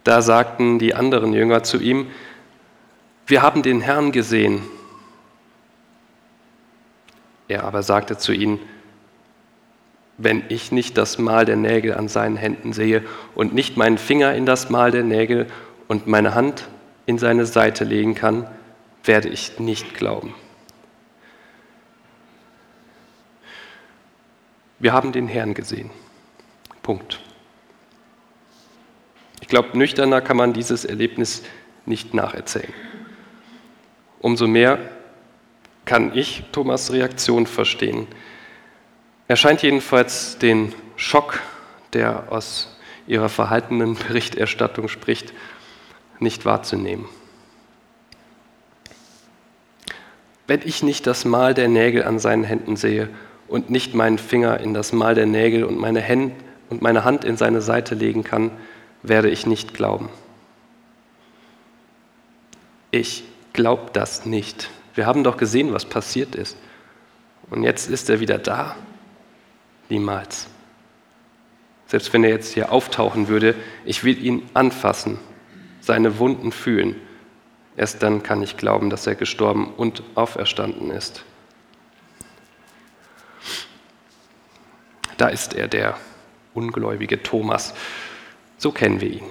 Da 0.03 0.21
sagten 0.21 0.77
die 0.77 0.93
anderen 0.93 1.31
Jünger 1.31 1.63
zu 1.63 1.79
ihm, 1.79 2.07
wir 3.27 3.41
haben 3.41 3.61
den 3.61 3.81
Herrn 3.81 4.11
gesehen. 4.11 4.63
Er 7.49 7.65
aber 7.65 7.83
sagte 7.83 8.17
zu 8.17 8.31
ihnen, 8.31 8.59
wenn 10.17 10.43
ich 10.49 10.71
nicht 10.71 10.97
das 10.97 11.19
Mal 11.19 11.45
der 11.45 11.57
Nägel 11.57 11.93
an 11.93 12.07
seinen 12.07 12.37
Händen 12.37 12.73
sehe 12.73 13.03
und 13.35 13.53
nicht 13.53 13.77
meinen 13.77 13.97
Finger 13.97 14.33
in 14.33 14.45
das 14.45 14.69
Mal 14.69 14.91
der 14.91 15.03
Nägel 15.03 15.47
und 15.87 16.07
meine 16.07 16.33
Hand 16.33 16.67
in 17.05 17.17
seine 17.17 17.45
Seite 17.45 17.83
legen 17.83 18.15
kann, 18.15 18.47
werde 19.03 19.29
ich 19.29 19.59
nicht 19.59 19.93
glauben. 19.93 20.33
Wir 24.79 24.93
haben 24.93 25.11
den 25.11 25.27
Herrn 25.27 25.53
gesehen. 25.53 25.89
Punkt. 26.81 27.19
Ich 29.41 29.47
glaube, 29.47 29.77
nüchterner 29.77 30.21
kann 30.21 30.37
man 30.37 30.53
dieses 30.53 30.85
Erlebnis 30.85 31.43
nicht 31.85 32.13
nacherzählen. 32.13 32.73
Umso 34.19 34.47
mehr 34.47 34.79
kann 35.85 36.15
ich 36.15 36.43
Thomas 36.51 36.91
Reaktion 36.91 37.47
verstehen. 37.47 38.07
Er 39.27 39.35
scheint 39.35 39.61
jedenfalls 39.61 40.37
den 40.37 40.73
Schock, 40.95 41.39
der 41.93 42.31
aus 42.31 42.77
ihrer 43.07 43.29
verhaltenen 43.29 43.95
Berichterstattung 43.95 44.89
spricht, 44.89 45.33
nicht 46.19 46.45
wahrzunehmen. 46.45 47.07
Wenn 50.47 50.61
ich 50.63 50.81
nicht 50.81 51.07
das 51.07 51.25
Mal 51.25 51.53
der 51.53 51.67
Nägel 51.67 52.03
an 52.03 52.19
seinen 52.19 52.43
Händen 52.43 52.77
sehe 52.77 53.09
und 53.47 53.69
nicht 53.69 53.93
meinen 53.93 54.17
Finger 54.17 54.59
in 54.59 54.73
das 54.73 54.93
Mal 54.93 55.13
der 55.13 55.25
Nägel 55.25 55.63
und 55.63 55.77
meine, 55.77 55.99
Hände 55.99 56.35
und 56.69 56.81
meine 56.81 57.03
Hand 57.03 57.25
in 57.25 57.37
seine 57.37 57.61
Seite 57.61 57.95
legen 57.95 58.23
kann, 58.23 58.51
werde 59.03 59.29
ich 59.29 59.45
nicht 59.45 59.73
glauben. 59.73 60.09
Ich 62.91 63.23
glaube 63.57 63.89
das 63.91 64.25
nicht. 64.25 64.69
Wir 64.95 65.05
haben 65.05 65.25
doch 65.25 65.35
gesehen, 65.35 65.73
was 65.73 65.83
passiert 65.83 66.35
ist. 66.35 66.55
Und 67.49 67.63
jetzt 67.63 67.89
ist 67.89 68.09
er 68.09 68.21
wieder 68.21 68.37
da 68.37 68.77
Niemals. 69.89 70.47
Selbst 71.85 72.11
wenn 72.11 72.23
er 72.23 72.29
jetzt 72.29 72.53
hier 72.53 72.71
auftauchen 72.71 73.29
würde, 73.29 73.55
ich 73.85 74.03
will 74.03 74.21
ihn 74.23 74.49
anfassen, 74.53 75.17
seine 75.79 76.19
Wunden 76.19 76.51
fühlen. 76.51 76.95
Erst 77.77 78.03
dann 78.03 78.21
kann 78.21 78.43
ich 78.43 78.57
glauben, 78.57 78.89
dass 78.89 79.07
er 79.07 79.15
gestorben 79.15 79.73
und 79.73 80.03
auferstanden 80.15 80.91
ist. 80.91 81.23
Da 85.17 85.29
ist 85.29 85.53
er, 85.53 85.67
der 85.67 85.97
ungläubige 86.53 87.23
Thomas. 87.23 87.73
So 88.57 88.71
kennen 88.71 88.99
wir 88.99 89.09
ihn. 89.09 89.29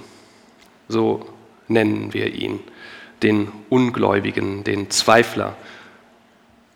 So 0.88 1.28
nennen 1.68 2.14
wir 2.14 2.32
ihn. 2.34 2.60
Den 3.22 3.50
Ungläubigen, 3.68 4.64
den 4.64 4.90
Zweifler. 4.90 5.56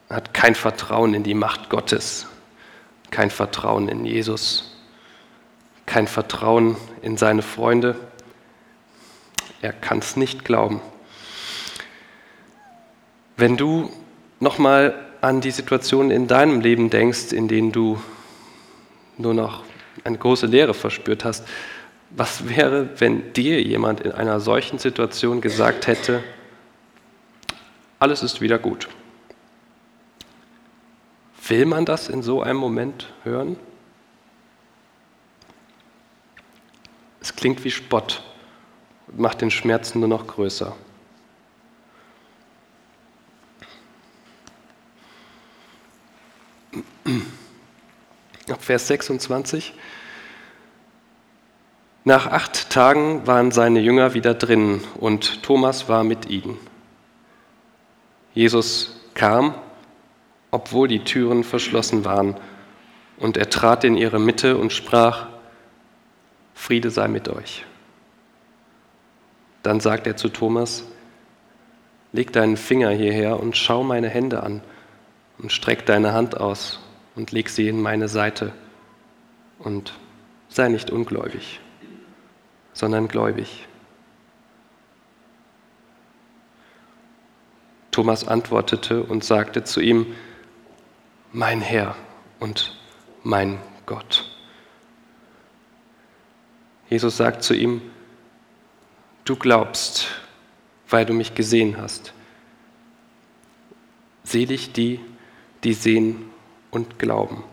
Er 0.09 0.17
hat 0.17 0.35
kein 0.35 0.55
Vertrauen 0.55 1.15
in 1.15 1.23
die 1.23 1.35
Macht 1.35 1.71
Gottes, 1.71 2.27
kein 3.11 3.31
Vertrauen 3.31 3.89
in 3.89 4.05
Jesus, 4.05 4.77
kein 5.87 6.07
Vertrauen 6.07 6.77
in 7.03 7.17
seine 7.17 7.43
Freunde. 7.43 7.97
Er 9.63 9.73
kann 9.73 9.99
es 9.99 10.17
nicht 10.17 10.45
glauben. 10.45 10.81
Wenn 13.37 13.57
du 13.57 13.91
nochmal 14.39 14.95
an 15.21 15.41
die 15.41 15.51
Situation 15.51 16.11
in 16.11 16.27
deinem 16.27 16.61
Leben 16.61 16.91
denkst, 16.91 17.33
in 17.33 17.49
denen 17.49 17.73
du 17.73 18.01
nur 19.19 19.35
noch 19.35 19.63
eine 20.05 20.19
große 20.19 20.47
Leere 20.47 20.75
verspürt 20.75 21.25
hast, 21.25 21.47
was 22.11 22.49
wäre, 22.49 23.01
wenn 23.01 23.33
dir 23.33 23.63
jemand 23.63 24.01
in 24.01 24.13
einer 24.13 24.41
solchen 24.41 24.79
Situation 24.79 25.41
gesagt 25.41 25.87
hätte, 25.87 26.23
alles 27.99 28.23
ist 28.23 28.41
wieder 28.41 28.59
gut? 28.59 28.89
Will 31.47 31.67
man 31.67 31.85
das 31.85 32.09
in 32.09 32.23
so 32.23 32.43
einem 32.43 32.59
Moment 32.59 33.13
hören? 33.25 33.57
Es 37.21 37.35
klingt 37.35 37.65
wie 37.65 37.71
Spott 37.71 38.23
und 39.09 39.19
macht 39.19 39.41
den 39.41 39.51
Schmerzen 39.51 40.01
nur 40.01 40.09
noch 40.09 40.27
größer. 40.27 40.75
Ab 48.49 48.65
Vers 48.65 48.87
26. 48.89 49.75
Nach 52.05 52.27
acht 52.27 52.71
Tagen 52.71 53.27
waren 53.27 53.51
seine 53.51 53.81
Jünger 53.81 54.15
wieder 54.15 54.35
drin 54.35 54.83
und 54.99 55.43
Thomas 55.43 55.89
war 55.89 56.05
mit 56.05 56.31
ihnen. 56.31 56.57
Jesus 58.33 59.01
kam 59.15 59.55
obwohl 60.51 60.89
die 60.89 61.05
Türen 61.05 61.45
verschlossen 61.45 62.05
waren. 62.05 62.37
Und 63.19 63.37
er 63.37 63.51
trat 63.51 63.85
in 63.85 63.97
ihre 63.97 64.19
Mitte 64.19 64.57
und 64.57 64.73
sprach, 64.73 65.29
Friede 66.55 66.91
sei 66.91 67.09
mit 67.09 67.29
euch. 67.29 67.65
Dann 69.63 69.81
sagt 69.81 70.07
er 70.07 70.17
zu 70.17 70.29
Thomas, 70.29 70.85
Leg 72.13 72.33
deinen 72.33 72.57
Finger 72.57 72.91
hierher 72.91 73.39
und 73.39 73.57
schau 73.57 73.85
meine 73.85 74.09
Hände 74.09 74.43
an 74.43 74.63
und 75.39 75.53
streck 75.53 75.87
deine 75.87 76.13
Hand 76.13 76.41
aus 76.41 76.81
und 77.15 77.31
leg 77.31 77.49
sie 77.49 77.69
in 77.69 77.81
meine 77.81 78.09
Seite 78.09 78.53
und 79.61 79.95
sei 80.49 80.69
nicht 80.71 80.91
ungläubig, 80.91 81.61
sondern 82.73 83.09
gläubig. 83.09 83.67
Thomas 87.91 88.27
antwortete 88.27 89.03
und 89.03 89.25
sagte 89.25 89.65
zu 89.65 89.81
ihm, 89.81 90.15
mein 91.33 91.61
Herr 91.61 91.97
und 92.39 92.79
mein 93.23 93.59
Gott. 93.87 94.31
Jesus 96.89 97.17
sagt 97.17 97.43
zu 97.43 97.55
ihm, 97.55 97.83
du 99.25 99.37
glaubst, 99.37 100.09
weil 100.89 101.05
du 101.05 101.13
mich 101.13 101.35
gesehen 101.35 101.77
hast. 101.81 102.13
Selig 104.25 104.73
die, 104.73 105.01
die 105.63 105.75
sehen 105.75 106.31
und 106.71 106.99
glauben. 106.99 107.45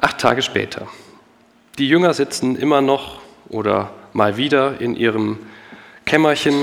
Acht 0.00 0.18
Tage 0.18 0.42
später. 0.42 0.88
Die 1.78 1.88
Jünger 1.88 2.12
sitzen 2.12 2.56
immer 2.56 2.80
noch 2.80 3.20
oder 3.48 3.92
mal 4.12 4.36
wieder 4.36 4.80
in 4.80 4.96
ihrem 4.96 5.38
Kämmerchen. 6.06 6.54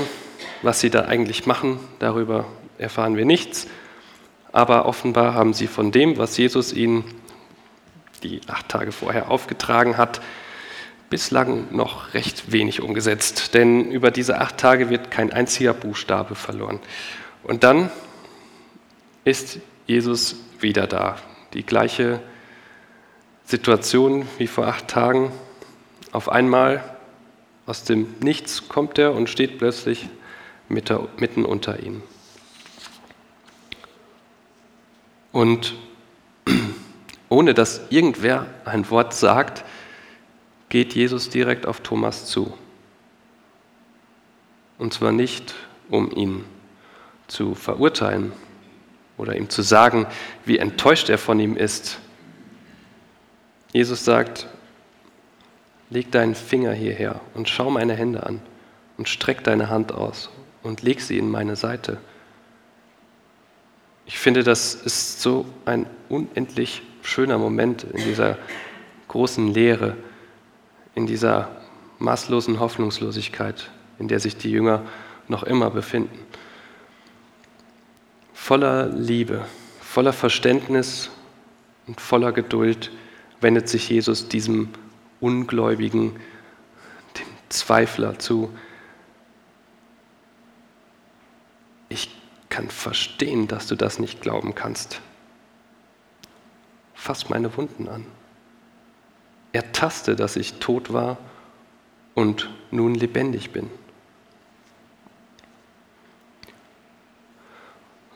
Was 0.62 0.82
sie 0.82 0.90
da 0.90 1.06
eigentlich 1.06 1.46
machen, 1.46 1.80
darüber 2.00 2.46
erfahren 2.78 3.16
wir 3.16 3.24
nichts, 3.24 3.68
aber 4.52 4.86
offenbar 4.86 5.34
haben 5.34 5.54
sie 5.54 5.68
von 5.68 5.92
dem, 5.92 6.18
was 6.18 6.36
Jesus 6.36 6.74
ihnen 6.74 7.06
die 8.24 8.42
acht 8.48 8.68
Tage 8.68 8.92
vorher 8.92 9.32
aufgetragen 9.32 9.96
hat, 9.96 10.20
bislang 11.10 11.68
noch 11.72 12.14
recht 12.14 12.52
wenig 12.52 12.82
umgesetzt. 12.82 13.54
Denn 13.54 13.92
über 13.92 14.12
diese 14.12 14.42
acht 14.42 14.58
Tage 14.58 14.90
wird 14.90 15.12
kein 15.12 15.32
einziger 15.32 15.74
Buchstabe 15.74 16.36
verloren. 16.36 16.80
Und 17.44 17.64
dann 17.64 17.90
ist 19.24 19.60
Jesus 19.88 20.36
wieder 20.60 20.88
da. 20.88 21.18
Die 21.54 21.66
gleiche 21.66 22.20
Situation 23.46 24.28
wie 24.38 24.48
vor 24.48 24.68
acht 24.68 24.88
Tagen. 24.88 25.32
Auf 26.12 26.30
einmal 26.30 26.84
aus 27.66 27.84
dem 27.84 28.16
Nichts 28.20 28.68
kommt 28.70 28.98
er 28.98 29.14
und 29.14 29.30
steht 29.30 29.58
plötzlich 29.58 30.10
mitten 30.70 31.46
unter 31.46 31.80
ihnen. 31.80 32.02
Und 35.32 35.76
ohne 37.30 37.54
dass 37.54 37.82
irgendwer 37.90 38.48
ein 38.66 38.90
Wort 38.90 39.14
sagt, 39.14 39.66
geht 40.70 40.96
Jesus 40.96 41.30
direkt 41.30 41.66
auf 41.66 41.82
Thomas 41.82 42.26
zu. 42.26 42.54
Und 44.78 44.94
zwar 44.94 45.12
nicht, 45.12 45.54
um 45.90 46.12
ihn 46.12 46.46
zu 47.28 47.56
verurteilen 47.56 48.32
oder 49.18 49.36
ihm 49.36 49.50
zu 49.50 49.62
sagen, 49.62 50.08
wie 50.46 50.58
enttäuscht 50.58 51.10
er 51.10 51.18
von 51.18 51.40
ihm 51.40 51.56
ist. 51.56 52.00
Jesus 53.76 54.06
sagt, 54.06 54.48
leg 55.90 56.10
deinen 56.10 56.34
Finger 56.34 56.72
hierher 56.72 57.20
und 57.34 57.50
schau 57.50 57.70
meine 57.70 57.94
Hände 57.94 58.26
an 58.26 58.40
und 58.98 59.10
streck 59.10 59.44
deine 59.44 59.70
Hand 59.70 59.92
aus 59.92 60.30
und 60.64 60.82
leg 60.82 61.02
sie 61.02 61.18
in 61.18 61.30
meine 61.30 61.58
Seite. 61.58 61.98
Ich 64.06 64.18
finde, 64.18 64.46
das 64.46 64.76
ist 64.76 65.22
so 65.22 65.46
ein 65.66 65.88
unendlich 66.08 66.84
schöner 67.02 67.38
Moment 67.38 67.84
in 67.84 68.02
dieser 68.02 68.38
großen 69.10 69.54
Leere, 69.54 69.98
in 70.94 71.06
dieser 71.06 71.50
maßlosen 72.00 72.62
Hoffnungslosigkeit, 72.62 73.72
in 74.00 74.08
der 74.08 74.22
sich 74.22 74.38
die 74.38 74.52
Jünger 74.52 74.84
noch 75.28 75.44
immer 75.44 75.70
befinden. 75.70 76.18
Voller 78.34 78.88
Liebe, 78.88 79.44
voller 79.82 80.14
Verständnis 80.14 81.10
und 81.88 82.00
voller 82.00 82.32
Geduld 82.32 82.90
wendet 83.46 83.70
sich 83.70 83.88
Jesus 83.90 84.28
diesem 84.28 84.70
Ungläubigen, 85.20 86.20
dem 87.16 87.28
Zweifler 87.50 88.18
zu. 88.18 88.50
Ich 91.90 92.10
kann 92.50 92.72
verstehen, 92.72 93.48
dass 93.48 93.68
du 93.68 93.76
das 93.76 94.00
nicht 94.00 94.20
glauben 94.20 94.56
kannst. 94.56 95.00
Fass 96.96 97.30
meine 97.30 97.56
Wunden 97.56 97.88
an. 97.88 98.08
Ertaste, 99.54 100.16
dass 100.16 100.38
ich 100.38 100.56
tot 100.56 100.92
war 100.92 101.20
und 102.16 102.50
nun 102.72 102.96
lebendig 102.96 103.52
bin. 103.52 103.70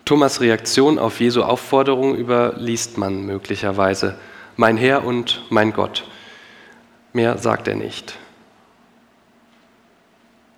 Thomas 0.05 0.41
Reaktion 0.41 0.97
auf 0.97 1.19
Jesu 1.19 1.43
Aufforderung 1.43 2.15
überliest 2.15 2.97
man 2.97 3.27
möglicherweise. 3.27 4.17
Mein 4.60 4.76
Herr 4.76 5.06
und 5.06 5.41
mein 5.48 5.72
Gott. 5.72 6.06
Mehr 7.13 7.38
sagt 7.38 7.69
er 7.69 7.76
nicht. 7.76 8.17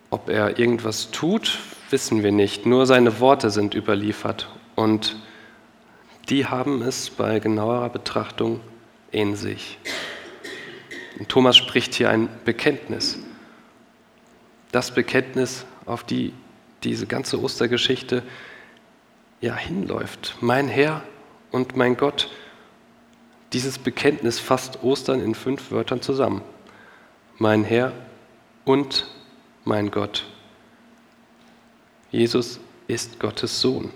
Ob 0.10 0.28
er 0.28 0.58
irgendwas 0.58 1.12
tut, 1.12 1.60
wissen 1.92 2.24
wir 2.24 2.32
nicht. 2.32 2.66
Nur 2.66 2.88
seine 2.88 3.20
Worte 3.20 3.52
sind 3.52 3.76
überliefert. 3.76 4.50
Und 4.74 5.18
die 6.30 6.48
haben 6.48 6.82
es 6.82 7.12
bei 7.12 7.38
genauerer 7.38 7.90
Betrachtung 7.90 8.62
in 9.12 9.36
sich. 9.36 9.78
Und 11.20 11.30
Thomas 11.30 11.56
spricht 11.56 11.94
hier 11.94 12.10
ein 12.10 12.28
Bekenntnis. 12.44 13.20
Das 14.72 14.96
Bekenntnis, 14.96 15.64
auf 15.86 16.04
die 16.04 16.34
diese 16.82 17.06
ganze 17.06 17.40
Ostergeschichte 17.40 18.24
ja 19.42 19.56
hinläuft. 19.56 20.38
Mein 20.42 20.68
Herr 20.70 21.04
und 21.52 21.78
mein 21.78 21.98
Gott. 21.98 22.32
Dieses 23.54 23.78
Bekenntnis 23.78 24.40
fasst 24.40 24.84
Ostern 24.84 25.22
in 25.22 25.36
fünf 25.36 25.72
Wörtern 25.72 26.02
zusammen. 26.02 26.42
Mein 27.38 27.64
Herr 27.64 27.92
und 28.66 29.08
mein 29.66 29.92
Gott. 29.92 30.26
Jesus 32.12 32.60
ist 32.88 33.20
Gottes 33.20 33.62
Sohn. 33.62 33.92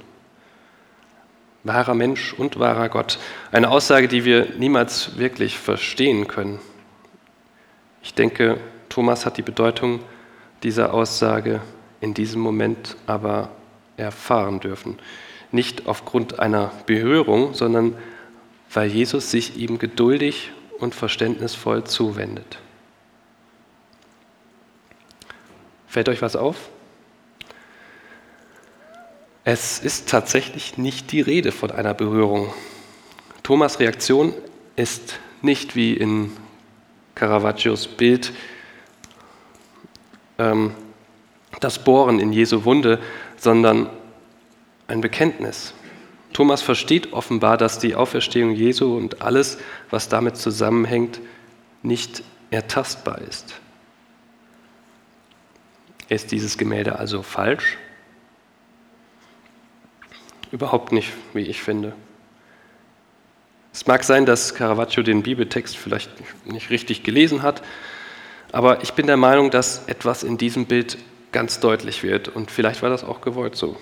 Wahrer 1.64 1.96
Mensch 1.96 2.34
und 2.34 2.60
wahrer 2.60 2.90
Gott. 2.90 3.18
Eine 3.52 3.70
Aussage, 3.70 4.08
die 4.08 4.26
wir 4.26 4.50
niemals 4.58 5.18
wirklich 5.18 5.58
verstehen 5.58 6.28
können. 6.28 6.60
Ich 8.04 8.14
denke, 8.14 8.60
Thomas 8.90 9.26
hat 9.26 9.38
die 9.38 9.42
Bedeutung 9.42 10.00
dieser 10.64 10.94
Aussage 10.94 11.62
in 12.02 12.14
diesem 12.14 12.42
Moment 12.42 12.98
aber 13.08 13.50
erfahren 13.98 14.60
dürfen 14.60 15.00
nicht 15.56 15.88
aufgrund 15.88 16.40
einer 16.40 16.72
Berührung, 16.86 17.54
sondern 17.54 17.96
weil 18.76 18.92
Jesus 18.92 19.32
sich 19.32 19.56
ihm 19.56 19.80
geduldig 19.80 20.52
und 20.80 20.94
verständnisvoll 20.94 21.86
zuwendet. 21.86 22.60
Fällt 25.88 26.10
euch 26.10 26.22
was 26.22 26.36
auf? 26.36 26.58
Es 29.46 29.80
ist 29.80 30.10
tatsächlich 30.10 30.78
nicht 30.78 31.14
die 31.14 31.22
Rede 31.22 31.54
von 31.54 31.72
einer 31.72 31.94
Berührung. 31.94 32.54
Thomas 33.44 33.80
Reaktion 33.80 34.34
ist 34.76 35.20
nicht 35.42 35.78
wie 35.78 35.94
in 35.94 36.32
Caravaggios 37.14 37.88
Bild 37.88 38.34
ähm, 40.38 40.76
das 41.62 41.82
Bohren 41.82 42.20
in 42.20 42.34
Jesu 42.34 42.66
Wunde, 42.66 43.00
sondern 43.38 43.90
ein 44.88 45.00
Bekenntnis. 45.00 45.74
Thomas 46.36 46.62
versteht 46.62 47.14
offenbar, 47.14 47.56
dass 47.56 47.80
die 47.80 47.96
Auferstehung 47.96 48.52
Jesu 48.52 48.98
und 48.98 49.22
alles, 49.22 49.58
was 49.90 50.10
damit 50.10 50.36
zusammenhängt, 50.36 51.22
nicht 51.82 52.24
ertastbar 52.52 53.22
ist. 53.22 53.54
Ist 56.10 56.34
dieses 56.34 56.58
Gemälde 56.58 57.00
also 57.00 57.22
falsch? 57.22 57.78
Überhaupt 60.52 60.92
nicht, 60.92 61.14
wie 61.34 61.44
ich 61.44 61.62
finde. 61.62 61.94
Es 63.72 63.88
mag 63.88 64.04
sein, 64.04 64.26
dass 64.26 64.56
Caravaggio 64.56 65.04
den 65.04 65.24
Bibeltext 65.24 65.78
vielleicht 65.78 66.12
nicht 66.44 66.70
richtig 66.70 67.04
gelesen 67.04 67.44
hat, 67.44 67.62
aber 68.52 68.84
ich 68.84 68.92
bin 68.92 69.08
der 69.08 69.16
Meinung, 69.16 69.52
dass 69.52 69.88
etwas 69.88 70.24
in 70.24 70.38
diesem 70.38 70.66
Bild 70.66 70.98
ganz 71.32 71.62
deutlich 71.62 72.04
wird 72.04 72.28
und 72.28 72.52
vielleicht 72.52 72.82
war 72.82 72.90
das 72.90 73.06
auch 73.06 73.22
gewollt 73.22 73.56
so 73.56 73.78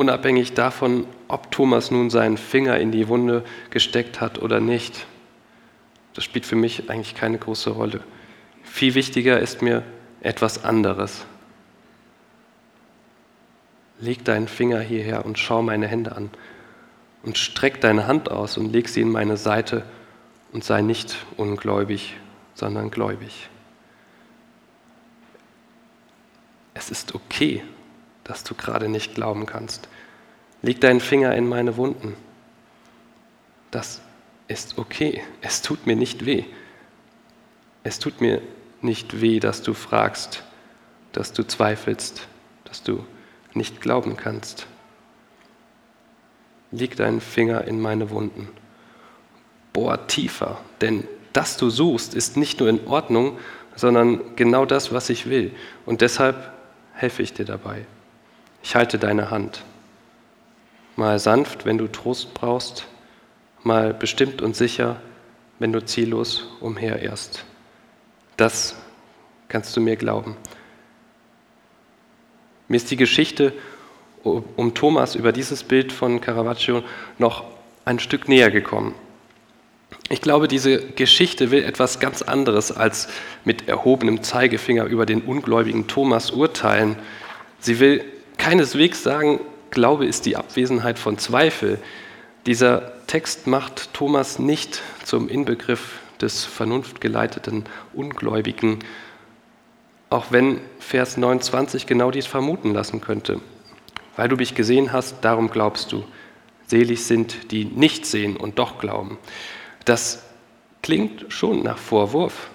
unabhängig 0.00 0.54
davon, 0.54 1.06
ob 1.28 1.50
Thomas 1.50 1.90
nun 1.90 2.08
seinen 2.08 2.38
Finger 2.38 2.78
in 2.78 2.90
die 2.90 3.08
Wunde 3.08 3.44
gesteckt 3.68 4.22
hat 4.22 4.38
oder 4.40 4.58
nicht. 4.58 5.06
Das 6.14 6.24
spielt 6.24 6.46
für 6.46 6.56
mich 6.56 6.88
eigentlich 6.88 7.14
keine 7.14 7.36
große 7.36 7.68
Rolle. 7.68 8.00
Viel 8.62 8.94
wichtiger 8.94 9.38
ist 9.38 9.60
mir 9.60 9.82
etwas 10.22 10.64
anderes. 10.64 11.26
Leg 14.00 14.24
deinen 14.24 14.48
Finger 14.48 14.80
hierher 14.80 15.26
und 15.26 15.38
schau 15.38 15.60
meine 15.60 15.86
Hände 15.86 16.16
an 16.16 16.30
und 17.22 17.36
streck 17.36 17.82
deine 17.82 18.06
Hand 18.06 18.30
aus 18.30 18.56
und 18.56 18.72
leg 18.72 18.88
sie 18.88 19.02
in 19.02 19.10
meine 19.10 19.36
Seite 19.36 19.84
und 20.52 20.64
sei 20.64 20.80
nicht 20.80 21.14
ungläubig, 21.36 22.16
sondern 22.54 22.90
gläubig. 22.90 23.50
Es 26.72 26.90
ist 26.90 27.14
okay, 27.14 27.62
dass 28.30 28.44
du 28.44 28.54
gerade 28.54 28.88
nicht 28.88 29.16
glauben 29.16 29.44
kannst. 29.44 29.88
Leg 30.62 30.80
deinen 30.80 31.00
Finger 31.00 31.34
in 31.34 31.48
meine 31.48 31.76
Wunden. 31.76 32.14
Das 33.72 34.00
ist 34.46 34.78
okay. 34.78 35.20
Es 35.40 35.62
tut 35.62 35.84
mir 35.84 35.96
nicht 35.96 36.26
weh. 36.26 36.44
Es 37.82 37.98
tut 37.98 38.20
mir 38.20 38.40
nicht 38.82 39.20
weh, 39.20 39.40
dass 39.40 39.62
du 39.62 39.74
fragst, 39.74 40.44
dass 41.10 41.32
du 41.32 41.42
zweifelst, 41.42 42.28
dass 42.66 42.84
du 42.84 43.04
nicht 43.52 43.80
glauben 43.80 44.16
kannst. 44.16 44.68
Leg 46.70 46.94
deinen 46.94 47.20
Finger 47.20 47.64
in 47.64 47.80
meine 47.80 48.10
Wunden. 48.10 48.48
Bohr 49.72 50.06
tiefer, 50.06 50.60
denn 50.80 51.02
das 51.32 51.56
du 51.56 51.68
suchst, 51.68 52.14
ist 52.14 52.36
nicht 52.36 52.60
nur 52.60 52.68
in 52.68 52.86
Ordnung, 52.86 53.40
sondern 53.74 54.36
genau 54.36 54.66
das, 54.66 54.92
was 54.92 55.10
ich 55.10 55.28
will. 55.28 55.50
Und 55.84 56.00
deshalb 56.00 56.52
helfe 56.92 57.22
ich 57.24 57.32
dir 57.32 57.44
dabei. 57.44 57.86
Ich 58.62 58.74
halte 58.74 58.98
deine 58.98 59.30
Hand. 59.30 59.62
Mal 60.96 61.18
sanft, 61.18 61.64
wenn 61.64 61.78
du 61.78 61.86
Trost 61.86 62.34
brauchst, 62.34 62.86
mal 63.62 63.94
bestimmt 63.94 64.42
und 64.42 64.54
sicher, 64.54 65.00
wenn 65.58 65.72
du 65.72 65.84
ziellos 65.84 66.46
umherirrst. 66.60 67.44
Das 68.36 68.74
kannst 69.48 69.76
du 69.76 69.80
mir 69.80 69.96
glauben. 69.96 70.36
Mir 72.68 72.76
ist 72.76 72.90
die 72.90 72.96
Geschichte 72.96 73.52
um 74.22 74.74
Thomas 74.74 75.14
über 75.14 75.32
dieses 75.32 75.64
Bild 75.64 75.92
von 75.92 76.20
Caravaggio 76.20 76.82
noch 77.18 77.44
ein 77.84 77.98
Stück 77.98 78.28
näher 78.28 78.50
gekommen. 78.50 78.94
Ich 80.08 80.20
glaube, 80.20 80.48
diese 80.48 80.80
Geschichte 80.80 81.50
will 81.50 81.64
etwas 81.64 82.00
ganz 82.00 82.22
anderes 82.22 82.72
als 82.72 83.08
mit 83.44 83.68
erhobenem 83.68 84.22
Zeigefinger 84.22 84.84
über 84.84 85.06
den 85.06 85.22
ungläubigen 85.22 85.86
Thomas 85.86 86.30
urteilen. 86.30 86.96
Sie 87.58 87.80
will 87.80 88.04
keineswegs 88.40 89.02
sagen, 89.02 89.40
Glaube 89.70 90.06
ist 90.06 90.24
die 90.24 90.36
Abwesenheit 90.36 90.98
von 90.98 91.18
Zweifel. 91.18 91.78
Dieser 92.46 93.06
Text 93.06 93.46
macht 93.46 93.92
Thomas 93.92 94.38
nicht 94.38 94.80
zum 95.04 95.28
Inbegriff 95.28 96.00
des 96.22 96.46
vernunftgeleiteten 96.46 97.64
Ungläubigen, 97.92 98.78
auch 100.08 100.26
wenn 100.30 100.60
Vers 100.78 101.18
29 101.18 101.86
genau 101.86 102.10
dies 102.10 102.26
vermuten 102.26 102.72
lassen 102.72 103.02
könnte. 103.02 103.40
Weil 104.16 104.28
du 104.28 104.36
mich 104.36 104.54
gesehen 104.54 104.90
hast, 104.92 105.16
darum 105.20 105.50
glaubst 105.50 105.92
du. 105.92 106.02
Selig 106.66 107.04
sind, 107.04 107.52
die 107.52 107.66
nicht 107.66 108.06
sehen 108.06 108.38
und 108.38 108.58
doch 108.58 108.78
glauben. 108.78 109.18
Das 109.84 110.24
klingt 110.82 111.26
schon 111.28 111.62
nach 111.62 111.78
Vorwurf. 111.78 112.48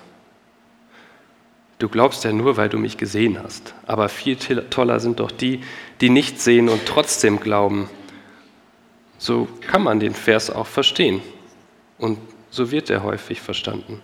Du 1.77 1.89
glaubst 1.89 2.23
ja 2.23 2.31
nur, 2.31 2.57
weil 2.57 2.69
du 2.69 2.77
mich 2.77 2.97
gesehen 2.97 3.41
hast. 3.41 3.73
Aber 3.85 4.07
viel 4.07 4.37
toller 4.37 4.99
sind 4.99 5.19
doch 5.19 5.31
die, 5.31 5.61
die 6.01 6.09
nicht 6.09 6.39
sehen 6.39 6.69
und 6.69 6.85
trotzdem 6.85 7.39
glauben. 7.39 7.89
So 9.17 9.47
kann 9.61 9.83
man 9.83 9.99
den 9.99 10.13
Vers 10.13 10.49
auch 10.49 10.67
verstehen. 10.67 11.21
Und 11.97 12.17
so 12.49 12.71
wird 12.71 12.89
er 12.89 13.03
häufig 13.03 13.41
verstanden. 13.41 14.01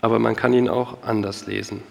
Aber 0.00 0.18
man 0.18 0.34
kann 0.34 0.52
ihn 0.52 0.68
auch 0.68 1.02
anders 1.02 1.46
lesen. 1.46 1.82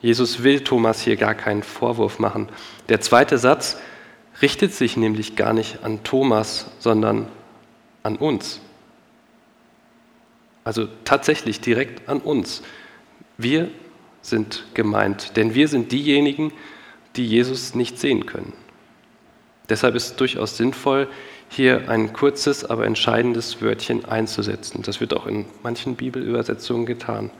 Jesus 0.00 0.42
will 0.42 0.60
Thomas 0.60 1.00
hier 1.00 1.16
gar 1.16 1.34
keinen 1.34 1.62
Vorwurf 1.62 2.18
machen. 2.18 2.48
Der 2.88 3.00
zweite 3.00 3.38
Satz 3.38 3.78
richtet 4.42 4.74
sich 4.74 4.96
nämlich 4.96 5.36
gar 5.36 5.54
nicht 5.54 5.82
an 5.82 6.02
Thomas, 6.04 6.66
sondern 6.78 7.26
an 8.02 8.16
uns. 8.16 8.60
Also 10.66 10.88
tatsächlich 11.04 11.60
direkt 11.60 12.08
an 12.08 12.18
uns. 12.18 12.60
Wir 13.38 13.70
sind 14.20 14.64
gemeint, 14.74 15.36
denn 15.36 15.54
wir 15.54 15.68
sind 15.68 15.92
diejenigen, 15.92 16.52
die 17.14 17.24
Jesus 17.24 17.76
nicht 17.76 18.00
sehen 18.00 18.26
können. 18.26 18.52
Deshalb 19.68 19.94
ist 19.94 20.06
es 20.06 20.16
durchaus 20.16 20.56
sinnvoll, 20.56 21.06
hier 21.48 21.88
ein 21.88 22.12
kurzes, 22.12 22.64
aber 22.64 22.84
entscheidendes 22.84 23.62
Wörtchen 23.62 24.06
einzusetzen. 24.06 24.82
Das 24.82 25.00
wird 25.00 25.14
auch 25.14 25.28
in 25.28 25.46
manchen 25.62 25.94
Bibelübersetzungen 25.94 26.84
getan. 26.84 27.30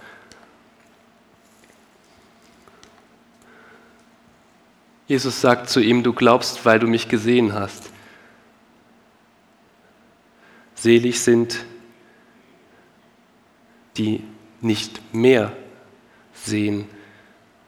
Jesus 5.08 5.40
sagt 5.40 5.68
zu 5.68 5.80
ihm, 5.80 6.04
du 6.04 6.12
glaubst, 6.12 6.64
weil 6.64 6.78
du 6.78 6.86
mich 6.86 7.08
gesehen 7.08 7.54
hast. 7.54 7.90
Selig 10.76 11.20
sind, 11.22 11.66
die 13.96 14.22
nicht 14.60 15.14
mehr 15.14 15.56
sehen 16.32 16.86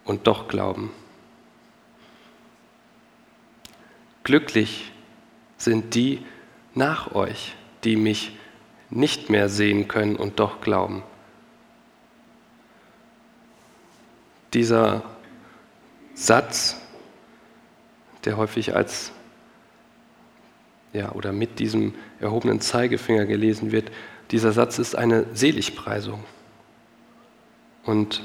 und 0.04 0.26
doch 0.26 0.48
glauben. 0.48 0.90
Glücklich 4.24 4.92
sind 5.56 5.94
die 5.94 6.24
nach 6.74 7.14
euch, 7.14 7.54
die 7.84 7.96
mich 7.96 8.36
nicht 8.90 9.30
mehr 9.30 9.48
sehen 9.48 9.88
können 9.88 10.16
und 10.16 10.38
doch 10.38 10.60
glauben. 10.60 11.02
Dieser 14.54 15.02
Satz, 16.14 16.80
der 18.24 18.36
häufig 18.36 18.74
als 18.74 19.12
ja, 20.92 21.12
oder 21.12 21.32
mit 21.32 21.58
diesem 21.58 21.94
erhobenen 22.18 22.60
Zeigefinger 22.60 23.26
gelesen 23.26 23.72
wird, 23.72 23.90
dieser 24.30 24.52
Satz 24.52 24.78
ist 24.78 24.94
eine 24.94 25.26
Seligpreisung. 25.34 26.22
Und 27.84 28.22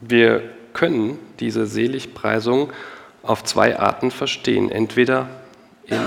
wir 0.00 0.42
können 0.72 1.18
diese 1.40 1.66
Seligpreisung 1.66 2.72
auf 3.22 3.42
zwei 3.42 3.78
Arten 3.78 4.10
verstehen. 4.10 4.70
Entweder 4.70 5.28
in, 5.86 5.98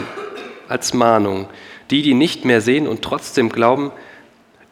als 0.67 0.93
Mahnung. 0.93 1.49
Die, 1.89 2.01
die 2.01 2.13
nicht 2.13 2.45
mehr 2.45 2.61
sehen 2.61 2.87
und 2.87 3.01
trotzdem 3.01 3.49
glauben, 3.49 3.91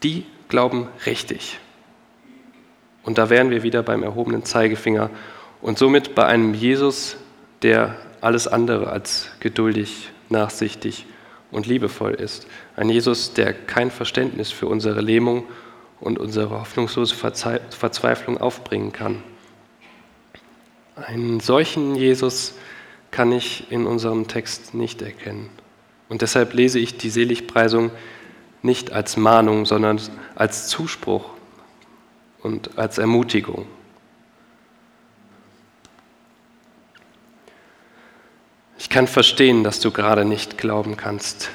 die 0.03 0.25
glauben 0.47 0.87
richtig. 1.05 1.59
Und 3.03 3.17
da 3.17 3.29
wären 3.29 3.49
wir 3.49 3.63
wieder 3.63 3.83
beim 3.83 4.03
erhobenen 4.03 4.45
Zeigefinger 4.45 5.09
und 5.61 5.77
somit 5.77 6.15
bei 6.15 6.25
einem 6.25 6.53
Jesus, 6.53 7.17
der 7.61 7.97
alles 8.21 8.47
andere 8.47 8.89
als 8.89 9.29
geduldig, 9.41 10.09
nachsichtig 10.29 11.05
und 11.51 11.65
liebevoll 11.65 12.13
ist. 12.13 12.47
Ein 12.75 12.89
Jesus, 12.89 13.33
der 13.33 13.53
kein 13.53 13.91
Verständnis 13.91 14.51
für 14.51 14.67
unsere 14.67 15.01
Lähmung 15.01 15.45
und 15.99 16.19
unsere 16.19 16.59
hoffnungslose 16.59 17.15
Verzweiflung 17.15 18.39
aufbringen 18.39 18.93
kann. 18.93 19.23
Einen 20.95 21.39
solchen 21.39 21.95
Jesus 21.95 22.55
kann 23.11 23.31
ich 23.31 23.71
in 23.71 23.85
unserem 23.85 24.27
Text 24.27 24.73
nicht 24.73 25.01
erkennen. 25.01 25.49
Und 26.09 26.21
deshalb 26.21 26.53
lese 26.53 26.79
ich 26.79 26.97
die 26.97 27.09
Seligpreisung 27.09 27.91
nicht 28.61 28.91
als 28.91 29.17
Mahnung, 29.17 29.65
sondern 29.65 29.99
als 30.35 30.67
Zuspruch 30.67 31.29
und 32.41 32.77
als 32.77 32.97
Ermutigung. 32.97 33.65
Ich 38.79 38.89
kann 38.89 39.07
verstehen, 39.07 39.65
dass 39.65 39.81
du 39.81 39.91
gerade 39.91 40.23
nicht 40.23 40.57
glauben 40.57 40.95
kannst. 40.95 41.51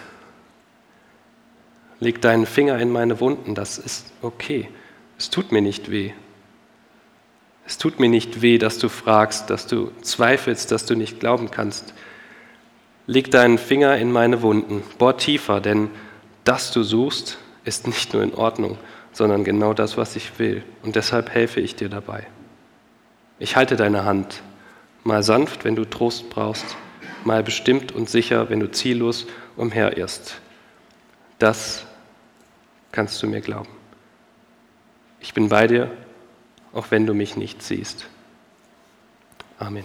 Leg 1.98 2.20
deinen 2.20 2.44
Finger 2.44 2.78
in 2.78 2.90
meine 2.90 3.18
Wunden, 3.18 3.54
das 3.54 3.78
ist 3.78 4.12
okay. 4.20 4.68
Es 5.18 5.30
tut 5.30 5.50
mir 5.50 5.62
nicht 5.62 5.90
weh. 5.90 6.12
Es 7.66 7.78
tut 7.78 7.98
mir 7.98 8.10
nicht 8.10 8.42
weh, 8.42 8.58
dass 8.58 8.76
du 8.76 8.90
fragst, 8.90 9.48
dass 9.48 9.66
du 9.66 9.90
zweifelst, 10.02 10.70
dass 10.70 10.84
du 10.84 10.96
nicht 10.96 11.18
glauben 11.18 11.50
kannst. 11.50 11.94
Leg 13.06 13.30
deinen 13.30 13.56
Finger 13.56 13.96
in 13.96 14.12
meine 14.12 14.42
Wunden, 14.42 14.82
bohr 14.98 15.16
tiefer, 15.16 15.62
denn 15.62 15.88
das 16.44 16.72
du 16.72 16.82
suchst, 16.82 17.38
ist 17.64 17.86
nicht 17.86 18.12
nur 18.12 18.22
in 18.22 18.34
Ordnung, 18.34 18.76
sondern 19.12 19.44
genau 19.44 19.72
das, 19.72 19.96
was 19.96 20.14
ich 20.14 20.38
will. 20.38 20.62
Und 20.82 20.94
deshalb 20.94 21.30
helfe 21.30 21.62
ich 21.62 21.74
dir 21.74 21.88
dabei. 21.88 22.26
Ich 23.38 23.56
halte 23.56 23.76
deine 23.76 24.04
Hand, 24.04 24.42
mal 25.04 25.22
sanft, 25.22 25.64
wenn 25.64 25.74
du 25.74 25.86
Trost 25.86 26.28
brauchst, 26.28 26.76
mal 27.26 27.42
bestimmt 27.42 27.92
und 27.92 28.08
sicher, 28.08 28.50
wenn 28.50 28.60
du 28.60 28.70
ziellos 28.70 29.26
umherirrst. 29.56 30.40
Das 31.38 31.84
kannst 32.92 33.22
du 33.22 33.26
mir 33.26 33.40
glauben. 33.40 33.70
Ich 35.20 35.34
bin 35.34 35.48
bei 35.48 35.66
dir 35.66 35.90
auch 36.74 36.90
wenn 36.90 37.06
du 37.06 37.14
mich 37.14 37.36
nicht 37.36 37.62
siehst. 37.62 38.06
Amen. 39.58 39.84